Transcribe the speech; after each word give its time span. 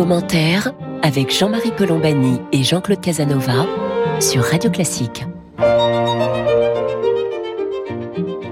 Commentaire 0.00 0.72
avec 1.02 1.30
Jean-Marie 1.30 1.72
Colombani 1.76 2.40
et 2.52 2.62
Jean-Claude 2.62 3.02
Casanova 3.02 3.66
sur 4.18 4.42
Radio 4.42 4.70
Classique. 4.70 5.26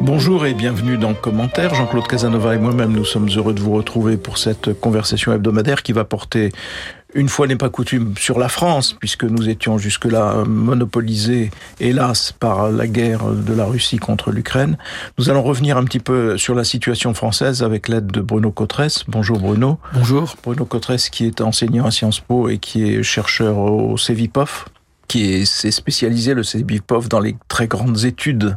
Bonjour 0.02 0.44
et 0.44 0.52
bienvenue 0.52 0.98
dans 0.98 1.14
Commentaire. 1.14 1.74
Jean-Claude 1.74 2.06
Casanova 2.06 2.54
et 2.54 2.58
moi-même, 2.58 2.92
nous 2.92 3.06
sommes 3.06 3.30
heureux 3.34 3.54
de 3.54 3.60
vous 3.60 3.72
retrouver 3.72 4.18
pour 4.18 4.36
cette 4.36 4.78
conversation 4.78 5.32
hebdomadaire 5.32 5.82
qui 5.82 5.92
va 5.92 6.04
porter 6.04 6.52
une 7.14 7.28
fois 7.28 7.46
n'est 7.46 7.56
pas 7.56 7.70
coutume, 7.70 8.14
sur 8.18 8.38
la 8.38 8.48
France, 8.48 8.94
puisque 8.98 9.24
nous 9.24 9.48
étions 9.48 9.78
jusque-là 9.78 10.44
monopolisés, 10.46 11.50
hélas, 11.80 12.32
par 12.32 12.70
la 12.70 12.86
guerre 12.86 13.30
de 13.30 13.54
la 13.54 13.64
Russie 13.64 13.96
contre 13.96 14.30
l'Ukraine. 14.30 14.76
Nous 15.16 15.30
allons 15.30 15.42
revenir 15.42 15.78
un 15.78 15.84
petit 15.84 16.00
peu 16.00 16.36
sur 16.36 16.54
la 16.54 16.64
situation 16.64 17.14
française 17.14 17.62
avec 17.62 17.88
l'aide 17.88 18.08
de 18.08 18.20
Bruno 18.20 18.50
Cotresse. 18.50 19.04
Bonjour 19.08 19.38
Bruno. 19.38 19.78
Bonjour. 19.94 20.36
Bruno 20.42 20.66
Cotresse 20.66 21.08
qui 21.08 21.26
est 21.26 21.40
enseignant 21.40 21.86
à 21.86 21.90
Sciences 21.90 22.20
Po 22.20 22.48
et 22.48 22.58
qui 22.58 22.84
est 22.84 23.02
chercheur 23.02 23.56
au 23.56 23.96
CEVIPOF, 23.96 24.66
qui 25.08 25.46
s'est 25.46 25.70
spécialisé, 25.70 26.34
le 26.34 26.42
CEVIPOF, 26.42 27.08
dans 27.08 27.20
les 27.20 27.36
très 27.48 27.66
grandes 27.68 28.04
études 28.04 28.54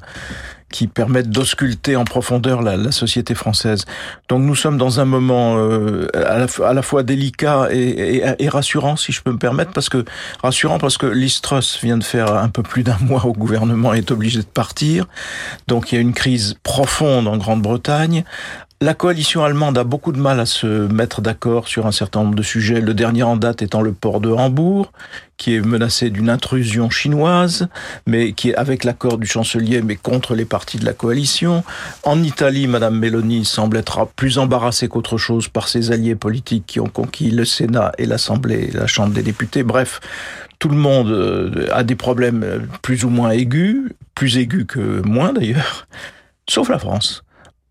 qui 0.72 0.88
permettent 0.88 1.30
d'ausculter 1.30 1.96
en 1.96 2.04
profondeur 2.04 2.62
la, 2.62 2.78
la, 2.78 2.92
société 2.92 3.36
française. 3.36 3.86
Donc 4.30 4.42
nous 4.42 4.56
sommes 4.56 4.78
dans 4.78 5.00
un 5.00 5.06
moment 5.06 5.58
euh, 5.58 6.08
à, 6.14 6.74
la, 6.74 6.82
fois 6.82 7.04
délicat 7.04 7.68
et, 7.72 8.18
et, 8.18 8.24
et, 8.40 8.50
rassurant, 8.50 8.96
si 8.96 9.12
je 9.12 9.22
peux 9.22 9.32
me 9.32 9.38
permettre, 9.38 9.72
parce 9.72 9.90
que 9.90 10.04
rassurant 10.42 10.80
parce 10.80 10.98
que 10.98 11.06
Listros 11.06 11.80
vient 11.82 11.98
de 11.98 12.04
faire 12.04 12.34
un 12.34 12.50
peu 12.50 12.64
plus 12.64 12.84
d'un 12.84 12.98
mois 13.02 13.26
au 13.26 13.34
gouvernement 13.34 13.94
et 13.94 14.00
est 14.00 14.12
obligé 14.12 14.40
de 14.40 14.46
partir. 14.46 15.08
Donc 15.68 15.92
il 15.92 15.96
y 15.96 15.98
a 15.98 16.02
une 16.02 16.14
crise 16.14 16.56
profonde 16.64 17.28
en 17.28 17.38
Grande-Bretagne. 17.38 18.24
La 18.84 18.96
coalition 18.96 19.44
allemande 19.44 19.78
a 19.78 19.84
beaucoup 19.84 20.12
de 20.12 20.20
mal 20.20 20.40
à 20.40 20.48
se 20.48 20.66
mettre 20.66 21.22
d'accord 21.22 21.68
sur 21.68 21.86
un 21.86 21.92
certain 21.92 22.24
nombre 22.24 22.34
de 22.34 22.42
sujets, 22.42 22.82
le 22.82 22.96
dernier 22.96 23.22
en 23.22 23.38
date 23.38 23.62
étant 23.62 23.84
le 23.84 23.94
port 23.94 24.22
de 24.22 24.32
Hambourg, 24.32 24.92
qui 25.38 25.54
est 25.54 25.62
menacé 25.62 26.10
d'une 26.10 26.32
intrusion 26.32 26.90
chinoise, 26.90 27.68
mais 28.08 28.34
qui 28.34 28.50
est 28.50 28.56
avec 28.56 28.84
l'accord 28.84 29.20
du 29.20 29.28
chancelier, 29.28 29.84
mais 29.84 29.98
contre 29.98 30.34
les 30.34 30.46
partis 30.46 30.80
de 30.80 30.86
la 30.86 30.94
coalition. 30.94 31.64
En 32.02 32.24
Italie, 32.24 32.66
Madame 32.66 32.98
Meloni 32.98 33.46
semble 33.46 33.78
être 33.78 34.08
plus 34.16 34.40
embarrassée 34.40 34.88
qu'autre 34.88 35.20
chose 35.20 35.48
par 35.48 35.68
ses 35.68 35.92
alliés 35.92 36.16
politiques 36.16 36.64
qui 36.66 36.80
ont 36.80 36.90
conquis 36.90 37.30
le 37.30 37.46
Sénat 37.46 37.92
et 38.00 38.08
l'Assemblée, 38.08 38.72
la 38.74 38.88
Chambre 38.88 39.14
des 39.14 39.22
députés. 39.22 39.62
Bref, 39.62 40.00
tout 40.58 40.70
le 40.70 40.78
monde 40.78 41.70
a 41.72 41.84
des 41.84 41.96
problèmes 41.96 42.68
plus 42.82 43.06
ou 43.06 43.10
moins 43.10 43.30
aigus, 43.30 43.92
plus 44.16 44.40
aigus 44.40 44.66
que 44.68 45.04
moins 45.08 45.34
d'ailleurs, 45.34 45.86
sauf 46.50 46.68
la 46.68 46.80
France 46.80 47.24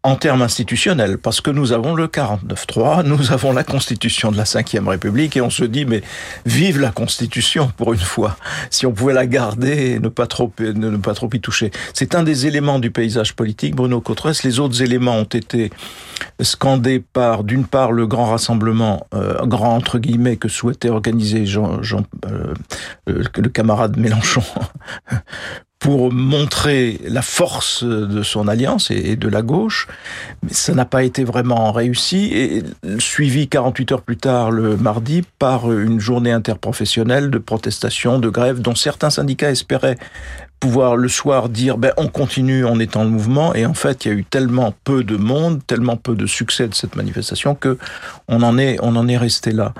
en 0.02 0.16
termes 0.16 0.40
institutionnels, 0.40 1.18
parce 1.18 1.42
que 1.42 1.50
nous 1.50 1.72
avons 1.72 1.94
le 1.94 2.06
49.3, 2.06 3.04
nous 3.04 3.32
avons 3.32 3.52
la 3.52 3.64
Constitution 3.64 4.32
de 4.32 4.36
la 4.38 4.44
Ve 4.44 4.88
République, 4.88 5.36
et 5.36 5.42
on 5.42 5.50
se 5.50 5.64
dit, 5.64 5.84
mais 5.84 6.02
vive 6.46 6.80
la 6.80 6.90
Constitution 6.90 7.70
pour 7.76 7.92
une 7.92 8.00
fois, 8.00 8.36
si 8.70 8.86
on 8.86 8.92
pouvait 8.92 9.12
la 9.12 9.26
garder 9.26 9.98
ne 9.98 10.08
pas 10.08 10.26
trop, 10.26 10.50
ne 10.58 10.96
pas 10.96 11.12
trop 11.12 11.28
y 11.34 11.40
toucher. 11.40 11.70
C'est 11.92 12.14
un 12.14 12.22
des 12.22 12.46
éléments 12.46 12.78
du 12.78 12.90
paysage 12.90 13.34
politique, 13.34 13.76
Bruno 13.76 14.00
Cotresse. 14.00 14.42
Les 14.42 14.58
autres 14.58 14.82
éléments 14.82 15.16
ont 15.16 15.24
été 15.24 15.70
scandés 16.40 17.00
par, 17.00 17.44
d'une 17.44 17.66
part, 17.66 17.92
le 17.92 18.06
grand 18.06 18.30
rassemblement, 18.30 19.06
euh, 19.14 19.44
grand 19.46 19.74
entre 19.74 19.98
guillemets, 19.98 20.36
que 20.36 20.48
souhaitait 20.48 20.88
organiser 20.88 21.44
Jean, 21.44 21.82
Jean 21.82 22.04
euh, 22.26 22.54
le 23.06 23.48
camarade 23.48 23.98
Mélenchon 23.98 24.42
pour 25.80 26.12
montrer 26.12 27.00
la 27.04 27.22
force 27.22 27.82
de 27.82 28.22
son 28.22 28.48
alliance 28.48 28.90
et 28.90 29.16
de 29.16 29.28
la 29.28 29.40
gauche, 29.40 29.88
mais 30.42 30.52
ça 30.52 30.74
n'a 30.74 30.84
pas 30.84 31.02
été 31.02 31.24
vraiment 31.24 31.72
réussi 31.72 32.30
et 32.34 32.62
suivi 32.98 33.48
48 33.48 33.92
heures 33.92 34.02
plus 34.02 34.18
tard 34.18 34.50
le 34.50 34.76
mardi 34.76 35.22
par 35.38 35.72
une 35.72 35.98
journée 35.98 36.32
interprofessionnelle 36.32 37.30
de 37.30 37.38
protestation, 37.38 38.18
de 38.18 38.28
grève 38.28 38.60
dont 38.60 38.74
certains 38.74 39.08
syndicats 39.08 39.50
espéraient 39.50 39.96
pouvoir 40.60 40.96
le 40.96 41.08
soir 41.08 41.48
dire 41.48 41.78
ben 41.78 41.92
on 41.96 42.06
continue 42.08 42.64
en 42.66 42.78
étant 42.78 43.02
le 43.02 43.10
mouvement 43.10 43.54
et 43.54 43.64
en 43.64 43.74
fait 43.74 44.04
il 44.04 44.08
y 44.08 44.10
a 44.12 44.14
eu 44.14 44.24
tellement 44.24 44.74
peu 44.84 45.02
de 45.02 45.16
monde, 45.16 45.60
tellement 45.66 45.96
peu 45.96 46.14
de 46.14 46.26
succès 46.26 46.68
de 46.68 46.74
cette 46.74 46.96
manifestation 46.96 47.54
que 47.54 47.78
on 48.28 48.42
en 48.42 48.58
est 48.58 48.78
on 48.82 48.94
en 48.94 49.08
est 49.08 49.16
resté 49.16 49.52
là. 49.52 49.72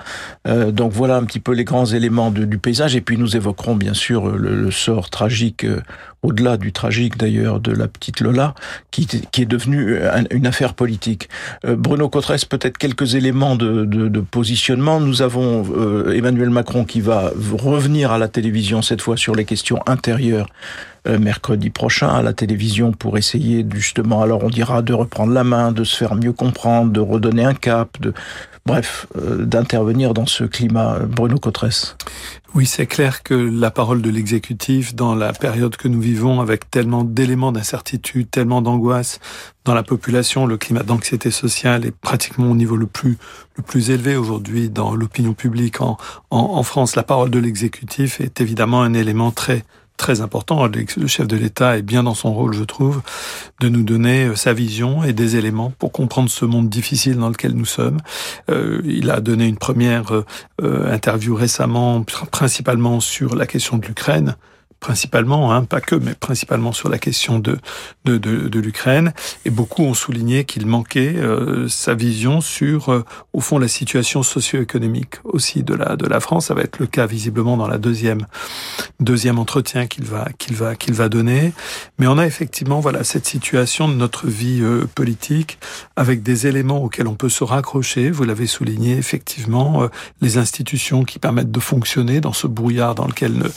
Euh, 0.48 0.72
donc 0.72 0.92
voilà 0.92 1.16
un 1.16 1.24
petit 1.24 1.40
peu 1.40 1.52
les 1.52 1.64
grands 1.64 1.86
éléments 1.86 2.30
de, 2.30 2.44
du 2.44 2.58
paysage 2.58 2.96
et 2.96 3.02
puis 3.02 3.18
nous 3.18 3.36
évoquerons 3.36 3.76
bien 3.76 3.94
sûr 3.94 4.28
le, 4.28 4.54
le 4.54 4.70
sort 4.70 5.10
tragique 5.10 5.64
euh, 5.64 5.82
au-delà 6.22 6.56
du 6.56 6.72
tragique 6.72 7.16
d'ailleurs 7.16 7.60
de 7.60 7.72
la 7.72 7.88
petite 7.88 8.20
Lola 8.20 8.54
qui, 8.90 9.06
qui 9.06 9.42
est 9.42 9.46
devenue 9.46 9.98
une 10.30 10.46
affaire 10.46 10.74
politique. 10.74 11.28
Euh, 11.64 11.76
Bruno 11.76 12.08
Cotresse 12.08 12.44
peut-être 12.44 12.78
quelques 12.78 13.14
éléments 13.14 13.56
de, 13.56 13.84
de, 13.84 14.08
de 14.08 14.20
positionnement. 14.20 15.00
Nous 15.00 15.22
avons 15.22 15.64
euh, 15.74 16.12
Emmanuel 16.12 16.50
Macron 16.50 16.84
qui 16.84 17.00
va 17.00 17.32
revenir 17.52 18.12
à 18.12 18.18
la 18.18 18.28
télévision 18.28 18.82
cette 18.82 19.00
fois 19.00 19.16
sur 19.16 19.34
les 19.34 19.44
questions 19.44 19.80
intérieures 19.86 20.48
euh, 20.48 20.69
mercredi 21.06 21.70
prochain 21.70 22.08
à 22.08 22.22
la 22.22 22.34
télévision 22.34 22.92
pour 22.92 23.16
essayer 23.16 23.66
justement, 23.74 24.20
alors 24.20 24.44
on 24.44 24.50
dira, 24.50 24.82
de 24.82 24.92
reprendre 24.92 25.32
la 25.32 25.44
main, 25.44 25.72
de 25.72 25.82
se 25.82 25.96
faire 25.96 26.14
mieux 26.14 26.32
comprendre, 26.32 26.92
de 26.92 27.00
redonner 27.00 27.44
un 27.44 27.54
cap, 27.54 27.98
de 28.00 28.12
bref, 28.66 29.06
euh, 29.16 29.44
d'intervenir 29.44 30.14
dans 30.14 30.26
ce 30.26 30.44
climat. 30.44 30.98
Bruno 31.00 31.38
Cotresse. 31.38 31.96
Oui, 32.54 32.66
c'est 32.66 32.86
clair 32.86 33.22
que 33.22 33.34
la 33.34 33.70
parole 33.70 34.02
de 34.02 34.10
l'exécutif 34.10 34.94
dans 34.94 35.14
la 35.14 35.32
période 35.32 35.76
que 35.76 35.88
nous 35.88 36.00
vivons 36.00 36.40
avec 36.40 36.70
tellement 36.70 37.04
d'éléments 37.04 37.52
d'incertitude, 37.52 38.28
tellement 38.30 38.60
d'angoisse 38.60 39.20
dans 39.64 39.74
la 39.74 39.82
population, 39.82 40.46
le 40.46 40.56
climat 40.56 40.82
d'anxiété 40.82 41.30
sociale 41.30 41.86
est 41.86 41.94
pratiquement 41.94 42.50
au 42.50 42.56
niveau 42.56 42.76
le 42.76 42.86
plus 42.86 43.18
le 43.56 43.62
plus 43.62 43.90
élevé 43.90 44.16
aujourd'hui 44.16 44.68
dans 44.68 44.94
l'opinion 44.94 45.34
publique 45.34 45.80
en, 45.80 45.96
en 46.30 46.62
France. 46.62 46.96
La 46.96 47.02
parole 47.02 47.30
de 47.30 47.38
l'exécutif 47.38 48.20
est 48.20 48.40
évidemment 48.40 48.82
un 48.82 48.94
élément 48.94 49.30
très 49.30 49.64
très 50.00 50.22
important. 50.22 50.66
Le 50.66 51.06
chef 51.06 51.28
de 51.28 51.36
l'État 51.36 51.76
est 51.76 51.82
bien 51.82 52.02
dans 52.02 52.14
son 52.14 52.32
rôle, 52.32 52.54
je 52.54 52.64
trouve, 52.64 53.02
de 53.60 53.68
nous 53.68 53.82
donner 53.82 54.24
euh, 54.24 54.34
sa 54.34 54.54
vision 54.54 55.04
et 55.04 55.12
des 55.12 55.36
éléments 55.36 55.70
pour 55.78 55.92
comprendre 55.92 56.30
ce 56.30 56.46
monde 56.46 56.70
difficile 56.70 57.18
dans 57.18 57.28
lequel 57.28 57.52
nous 57.52 57.66
sommes. 57.66 57.98
Euh, 58.50 58.80
il 58.84 59.10
a 59.10 59.20
donné 59.20 59.46
une 59.46 59.58
première 59.58 60.24
euh, 60.62 60.90
interview 60.90 61.34
récemment, 61.34 62.02
principalement 62.02 63.00
sur 63.00 63.36
la 63.36 63.46
question 63.46 63.76
de 63.76 63.86
l'Ukraine 63.86 64.36
principalement, 64.80 65.52
hein, 65.52 65.64
pas 65.64 65.80
que, 65.80 65.94
mais 65.94 66.14
principalement 66.14 66.72
sur 66.72 66.88
la 66.88 66.98
question 66.98 67.38
de, 67.38 67.58
de, 68.06 68.18
de, 68.18 68.48
de 68.48 68.60
l'Ukraine. 68.60 69.12
Et 69.44 69.50
beaucoup 69.50 69.82
ont 69.82 69.94
souligné 69.94 70.44
qu'il 70.44 70.66
manquait 70.66 71.14
euh, 71.16 71.68
sa 71.68 71.94
vision 71.94 72.40
sur, 72.40 72.90
euh, 72.90 73.04
au 73.32 73.40
fond, 73.40 73.58
la 73.58 73.68
situation 73.68 74.22
socio-économique 74.22 75.16
aussi 75.24 75.62
de 75.62 75.74
la, 75.74 75.96
de 75.96 76.06
la 76.06 76.20
France. 76.20 76.46
Ça 76.46 76.54
va 76.54 76.62
être 76.62 76.78
le 76.78 76.86
cas 76.86 77.06
visiblement 77.06 77.56
dans 77.56 77.68
la 77.68 77.78
deuxième, 77.78 78.26
deuxième 78.98 79.38
entretien 79.38 79.86
qu'il 79.86 80.04
va, 80.04 80.28
qu'il 80.38 80.56
va, 80.56 80.74
qu'il 80.74 80.94
va 80.94 81.08
donner. 81.08 81.52
Mais 81.98 82.06
on 82.06 82.16
a 82.16 82.26
effectivement, 82.26 82.80
voilà, 82.80 83.04
cette 83.04 83.26
situation 83.26 83.88
de 83.88 83.94
notre 83.94 84.26
vie 84.26 84.60
euh, 84.62 84.86
politique 84.94 85.58
avec 85.96 86.22
des 86.22 86.46
éléments 86.46 86.82
auxquels 86.82 87.06
on 87.06 87.14
peut 87.14 87.28
se 87.28 87.44
raccrocher. 87.44 88.10
Vous 88.10 88.24
l'avez 88.24 88.46
souligné, 88.46 88.96
effectivement, 88.96 89.82
euh, 89.82 89.88
les 90.22 90.38
institutions 90.38 91.04
qui 91.04 91.18
permettent 91.18 91.52
de 91.52 91.60
fonctionner 91.60 92.20
dans 92.20 92.32
ce 92.32 92.46
brouillard 92.46 92.94
dans 92.94 93.06
lequel 93.06 93.34
ne, 93.34 93.48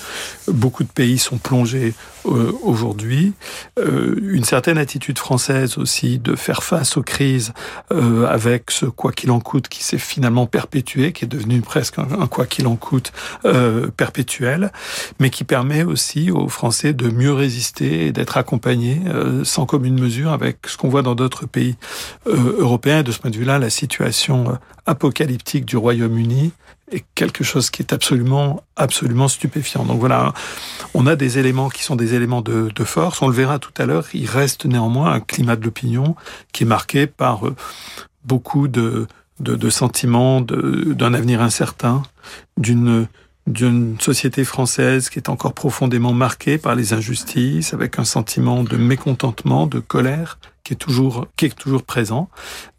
beaucoup 0.51 0.83
de 0.83 0.89
pays 0.89 1.12
sont 1.19 1.37
plongés 1.37 1.93
euh, 2.25 2.51
aujourd'hui. 2.63 3.33
Euh, 3.79 4.15
une 4.21 4.43
certaine 4.43 4.77
attitude 4.77 5.17
française 5.19 5.77
aussi 5.77 6.19
de 6.19 6.35
faire 6.35 6.63
face 6.63 6.97
aux 6.97 7.03
crises 7.03 7.53
euh, 7.91 8.25
avec 8.27 8.71
ce 8.71 8.85
quoi 8.85 9.11
qu'il 9.11 9.31
en 9.31 9.39
coûte 9.39 9.67
qui 9.67 9.83
s'est 9.83 9.97
finalement 9.97 10.45
perpétué, 10.45 11.11
qui 11.11 11.25
est 11.25 11.27
devenu 11.27 11.61
presque 11.61 11.99
un, 11.99 12.27
quoi 12.27 12.45
qu'il 12.45 12.67
en 12.67 12.75
coûte 12.75 13.11
euh, 13.45 13.89
perpétuel, 13.95 14.71
mais 15.19 15.29
qui 15.29 15.43
permet 15.43 15.83
aussi 15.83 16.31
aux 16.31 16.47
Français 16.47 16.93
de 16.93 17.09
mieux 17.09 17.33
résister 17.33 18.07
et 18.07 18.11
d'être 18.11 18.37
accompagnés 18.37 19.01
euh, 19.07 19.43
sans 19.43 19.65
commune 19.65 19.99
mesure 19.99 20.31
avec 20.31 20.57
ce 20.67 20.77
qu'on 20.77 20.89
voit 20.89 21.01
dans 21.01 21.15
d'autres 21.15 21.45
pays 21.45 21.75
euh, 22.27 22.57
européens. 22.59 23.03
De 23.03 23.11
ce 23.11 23.19
point 23.19 23.31
de 23.31 23.37
vue-là, 23.37 23.59
la 23.59 23.69
situation 23.69 24.57
apocalyptique 24.85 25.65
du 25.65 25.77
Royaume-Uni 25.77 26.51
est 26.91 27.05
quelque 27.15 27.43
chose 27.43 27.69
qui 27.69 27.81
est 27.81 27.93
absolument, 27.93 28.63
absolument 28.75 29.27
stupéfiant. 29.27 29.85
Donc 29.85 29.99
voilà, 29.99 30.33
on 30.93 31.07
a 31.07 31.15
des 31.15 31.39
éléments 31.39 31.69
qui 31.69 31.83
sont 31.83 31.95
des 31.95 32.13
éléments 32.13 32.41
de, 32.41 32.71
force. 32.83 33.21
On 33.21 33.27
le 33.27 33.33
verra 33.33 33.59
tout 33.59 33.73
à 33.77 33.85
l'heure. 33.85 34.05
Il 34.13 34.27
reste 34.27 34.65
néanmoins 34.65 35.11
un 35.13 35.19
climat 35.19 35.55
de 35.55 35.63
l'opinion 35.63 36.15
qui 36.51 36.63
est 36.63 36.67
marqué 36.67 37.07
par 37.07 37.47
euh, 37.47 37.55
beaucoup 38.25 38.67
de, 38.67 39.07
de, 39.39 39.55
de 39.55 39.69
sentiments 39.69 40.41
d'un 40.41 41.13
avenir 41.13 41.41
incertain, 41.41 42.03
d'une 42.57 43.07
d'une 43.45 43.99
société 43.99 44.45
française 44.45 45.09
qui 45.09 45.19
est 45.19 45.29
encore 45.29 45.53
profondément 45.53 46.13
marquée 46.13 46.57
par 46.57 46.75
les 46.75 46.93
injustices, 46.93 47.73
avec 47.73 47.99
un 47.99 48.05
sentiment 48.05 48.63
de 48.63 48.77
mécontentement, 48.77 49.67
de 49.67 49.79
colère 49.79 50.39
qui 50.63 50.73
est 50.73 50.77
toujours 50.77 51.27
qui 51.35 51.45
est 51.45 51.55
toujours 51.55 51.83
présent. 51.83 52.29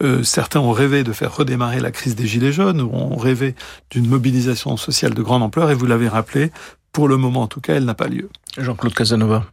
Euh, 0.03 0.23
certains 0.23 0.61
ont 0.61 0.73
rêvé 0.73 1.05
de 1.05 1.13
faire 1.13 1.37
redémarrer 1.37 1.81
la 1.81 1.91
crise 1.91 2.17
des 2.17 2.27
gilets 2.27 2.53
jaunes, 2.53 2.81
ou 2.81 2.91
ont 2.95 3.17
rêvé 3.17 3.55
d'une 3.91 4.09
mobilisation 4.09 4.77
sociale 4.77 5.13
de 5.13 5.23
grande 5.23 5.43
ampleur, 5.43 5.71
et 5.71 5.75
vous 5.75 5.87
l'avez 5.87 6.09
rappelé, 6.09 6.51
pour 6.93 7.09
le 7.09 7.19
moment 7.19 7.43
en 7.43 7.47
tout 7.47 7.61
cas, 7.61 7.75
elle 7.75 7.85
n'a 7.85 7.95
pas 7.95 8.09
lieu. 8.09 8.31
Jean-Claude 8.57 8.95
Casanova. 8.95 9.45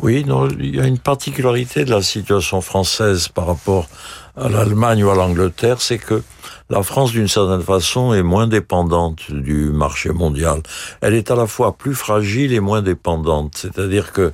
Oui, 0.00 0.24
non, 0.24 0.48
il 0.48 0.76
y 0.76 0.80
a 0.80 0.86
une 0.86 0.98
particularité 0.98 1.84
de 1.84 1.90
la 1.90 2.02
situation 2.02 2.60
française 2.60 3.28
par 3.28 3.46
rapport 3.46 3.88
à 4.36 4.48
l'Allemagne 4.48 5.02
ou 5.02 5.10
à 5.10 5.16
l'Angleterre, 5.16 5.82
c'est 5.82 5.98
que 5.98 6.22
la 6.70 6.82
France, 6.82 7.12
d'une 7.12 7.28
certaine 7.28 7.62
façon, 7.62 8.12
est 8.12 8.22
moins 8.22 8.46
dépendante 8.46 9.30
du 9.30 9.70
marché 9.70 10.10
mondial. 10.10 10.60
Elle 11.00 11.14
est 11.14 11.30
à 11.30 11.34
la 11.34 11.46
fois 11.46 11.76
plus 11.76 11.94
fragile 11.94 12.52
et 12.52 12.60
moins 12.60 12.82
dépendante. 12.82 13.52
C'est-à-dire 13.56 14.12
que 14.12 14.32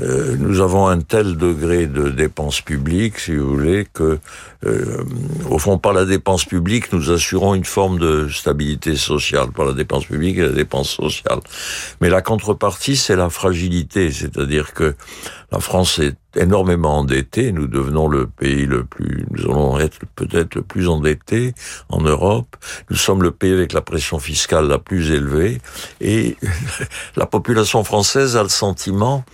euh, 0.00 0.36
nous 0.38 0.60
avons 0.60 0.86
un 0.88 1.00
tel 1.00 1.36
degré 1.36 1.86
de 1.86 2.08
dépenses 2.08 2.60
publiques, 2.60 3.18
si 3.18 3.36
vous 3.36 3.48
voulez, 3.48 3.86
que, 3.92 4.18
euh, 4.64 5.04
au 5.48 5.58
fond, 5.58 5.78
par 5.78 5.92
la 5.92 6.04
dépense 6.04 6.44
publique, 6.44 6.92
nous 6.92 7.10
assurons 7.10 7.54
une 7.54 7.64
forme 7.64 7.98
de 7.98 8.28
stabilité 8.28 8.96
sociale, 8.96 9.50
par 9.54 9.66
la 9.66 9.72
dépense 9.72 10.06
publique 10.06 10.38
et 10.38 10.42
la 10.42 10.52
dépense 10.52 10.90
sociale. 10.90 11.40
Mais 12.00 12.08
la 12.08 12.22
contrepartie, 12.22 12.96
c'est 12.96 13.16
la 13.16 13.30
fragilité, 13.30 14.10
c'est-à-dire 14.10 14.72
que 14.72 14.94
la 15.52 15.58
France 15.58 15.98
est 15.98 16.16
énormément 16.36 16.98
endettée, 16.98 17.50
nous 17.50 17.66
devenons 17.66 18.06
le 18.06 18.26
pays 18.28 18.64
le 18.64 18.84
plus, 18.84 19.26
nous 19.30 19.50
allons 19.50 19.80
être 19.80 19.98
peut-être 20.14 20.54
le 20.54 20.62
plus 20.62 20.88
endetté 20.88 21.54
en 21.88 22.00
Europe, 22.00 22.56
nous 22.88 22.96
sommes 22.96 23.22
le 23.22 23.32
pays 23.32 23.52
avec 23.52 23.72
la 23.72 23.80
pression 23.80 24.20
fiscale 24.20 24.68
la 24.68 24.78
plus 24.78 25.10
élevée, 25.10 25.60
et 26.00 26.36
la 27.16 27.26
population 27.26 27.82
française 27.82 28.36
a 28.36 28.44
le 28.44 28.48
sentiment 28.48 29.24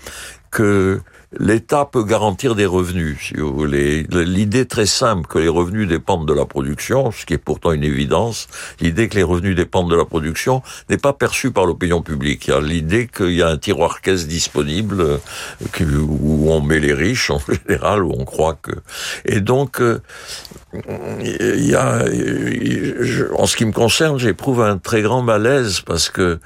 que 0.56 1.02
l'État 1.38 1.88
peut 1.90 2.04
garantir 2.04 2.54
des 2.54 2.66
revenus, 2.66 3.18
si 3.20 3.34
vous 3.34 3.52
voulez. 3.52 4.06
L'idée 4.10 4.66
très 4.66 4.86
simple 4.86 5.26
que 5.26 5.38
les 5.38 5.48
revenus 5.48 5.88
dépendent 5.88 6.26
de 6.26 6.32
la 6.32 6.46
production, 6.46 7.10
ce 7.10 7.26
qui 7.26 7.34
est 7.34 7.38
pourtant 7.38 7.72
une 7.72 7.84
évidence, 7.84 8.48
l'idée 8.80 9.08
que 9.08 9.16
les 9.16 9.22
revenus 9.22 9.56
dépendent 9.56 9.90
de 9.90 9.96
la 9.96 10.04
production 10.04 10.62
n'est 10.88 10.98
pas 10.98 11.12
perçue 11.12 11.50
par 11.50 11.66
l'opinion 11.66 12.02
publique. 12.02 12.46
Il 12.46 12.50
y 12.50 12.54
a 12.54 12.60
l'idée 12.60 13.08
qu'il 13.08 13.32
y 13.32 13.42
a 13.42 13.48
un 13.48 13.58
tiroir 13.58 14.00
caisse 14.00 14.26
disponible 14.26 15.00
euh, 15.00 15.18
où 16.00 16.50
on 16.50 16.60
met 16.60 16.78
les 16.78 16.94
riches 16.94 17.30
en 17.30 17.40
général, 17.68 18.04
où 18.04 18.12
on 18.16 18.24
croit 18.24 18.58
que... 18.60 18.72
Et 19.24 19.40
donc, 19.40 19.80
euh, 19.80 20.00
il 21.20 21.64
y 21.64 21.74
a, 21.74 22.04
en 23.38 23.46
ce 23.46 23.56
qui 23.56 23.64
me 23.64 23.72
concerne, 23.72 24.18
j'éprouve 24.18 24.62
un 24.62 24.78
très 24.78 25.02
grand 25.02 25.22
malaise 25.22 25.80
parce 25.80 26.10
que 26.10 26.38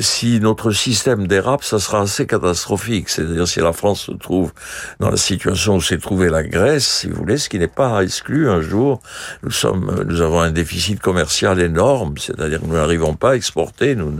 si 0.00 0.40
notre 0.40 0.72
système 0.72 1.26
dérape, 1.26 1.64
ça 1.64 1.78
sera 1.78 2.02
assez 2.02 2.26
catastrophique. 2.26 3.08
C'est-à-dire 3.08 3.46
si 3.46 3.60
la 3.60 3.72
France 3.72 4.10
trouve 4.18 4.52
dans 5.00 5.10
la 5.10 5.16
situation 5.16 5.76
où 5.76 5.80
s'est 5.80 5.98
trouvée 5.98 6.28
la 6.28 6.42
Grèce, 6.42 6.86
si 6.86 7.08
vous 7.08 7.16
voulez, 7.16 7.38
ce 7.38 7.48
qui 7.48 7.58
n'est 7.58 7.66
pas 7.66 8.02
exclu 8.02 8.48
un 8.48 8.60
jour, 8.60 9.00
nous 9.42 9.50
sommes, 9.50 10.04
nous 10.06 10.20
avons 10.20 10.40
un 10.40 10.50
déficit 10.50 11.00
commercial 11.00 11.60
énorme, 11.60 12.14
c'est-à-dire 12.18 12.60
que 12.60 12.66
nous 12.66 12.74
n'arrivons 12.74 13.14
pas 13.14 13.32
à 13.32 13.34
exporter, 13.36 13.94
nous 13.94 14.12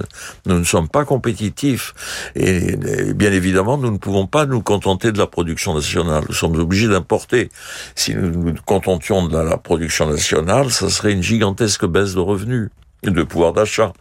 ne, 0.46 0.64
sommes 0.64 0.88
pas 0.88 1.04
compétitifs. 1.04 1.94
Et, 2.34 2.72
et 2.72 3.14
bien 3.14 3.32
évidemment, 3.32 3.78
nous 3.78 3.90
ne 3.90 3.98
pouvons 3.98 4.26
pas 4.26 4.46
nous 4.46 4.62
contenter 4.62 5.12
de 5.12 5.18
la 5.18 5.26
production 5.26 5.74
nationale. 5.74 6.24
Nous 6.28 6.34
sommes 6.34 6.58
obligés 6.58 6.88
d'importer. 6.88 7.50
Si 7.94 8.14
nous 8.14 8.30
nous 8.30 8.54
contentions 8.64 9.26
de 9.26 9.36
la, 9.36 9.44
la 9.44 9.56
production 9.56 10.08
nationale, 10.08 10.70
ça 10.70 10.90
serait 10.90 11.12
une 11.12 11.22
gigantesque 11.22 11.86
baisse 11.86 12.14
de 12.14 12.20
revenus 12.20 12.70
et 13.02 13.10
de 13.10 13.22
pouvoir 13.22 13.52
d'achat. 13.52 13.92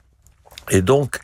Et 0.70 0.82
donc, 0.82 1.20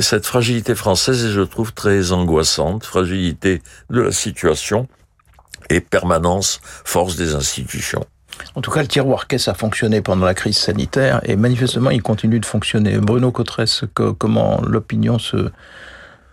cette 0.00 0.26
fragilité 0.26 0.74
française 0.74 1.28
je 1.30 1.40
trouve 1.42 1.72
très 1.72 2.12
angoissante, 2.12 2.84
fragilité 2.84 3.62
de 3.90 4.00
la 4.02 4.12
situation 4.12 4.88
et 5.70 5.80
permanence, 5.80 6.60
force 6.62 7.16
des 7.16 7.34
institutions. 7.34 8.04
En 8.54 8.60
tout 8.60 8.70
cas, 8.70 8.82
le 8.82 8.88
tiroir 8.88 9.26
caisse 9.26 9.48
a 9.48 9.54
fonctionné 9.54 10.00
pendant 10.00 10.24
la 10.24 10.34
crise 10.34 10.56
sanitaire 10.56 11.20
et 11.24 11.36
manifestement, 11.36 11.90
il 11.90 12.02
continue 12.02 12.40
de 12.40 12.46
fonctionner. 12.46 12.98
Bruno 12.98 13.30
Cotresse, 13.30 13.84
comment 13.94 14.60
l'opinion 14.62 15.18
se, 15.18 15.50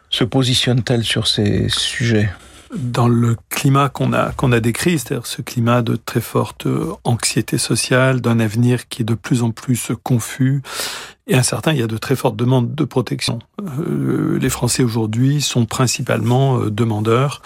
se 0.09 0.23
positionne-t-elle 0.23 1.03
sur 1.03 1.27
ces 1.27 1.67
sujets? 1.69 2.29
Dans 2.75 3.07
le 3.07 3.35
climat 3.50 3.89
qu'on 3.89 4.13
a 4.13 4.31
qu'on 4.33 4.51
a 4.51 4.59
décrit, 4.59 5.00
c'est-à-dire 5.00 5.25
ce 5.25 5.41
climat 5.41 5.81
de 5.81 5.95
très 5.95 6.21
forte 6.21 6.67
anxiété 7.03 7.57
sociale, 7.57 8.21
d'un 8.21 8.39
avenir 8.39 8.88
qui 8.88 9.01
est 9.01 9.06
de 9.06 9.15
plus 9.15 9.41
en 9.41 9.50
plus 9.50 9.91
confus 10.03 10.61
et 11.30 11.36
incertain, 11.36 11.74
il 11.74 11.80
y 11.80 11.84
a 11.84 11.88
de 11.88 11.98
très 11.98 12.16
fortes 12.16 12.36
demandes 12.36 12.74
de 12.74 12.84
protection. 12.84 13.38
Euh, 13.62 14.40
les 14.40 14.50
Français 14.50 14.84
aujourd'hui 14.84 15.42
sont 15.42 15.66
principalement 15.66 16.58
euh, 16.58 16.72
demandeurs 16.72 17.44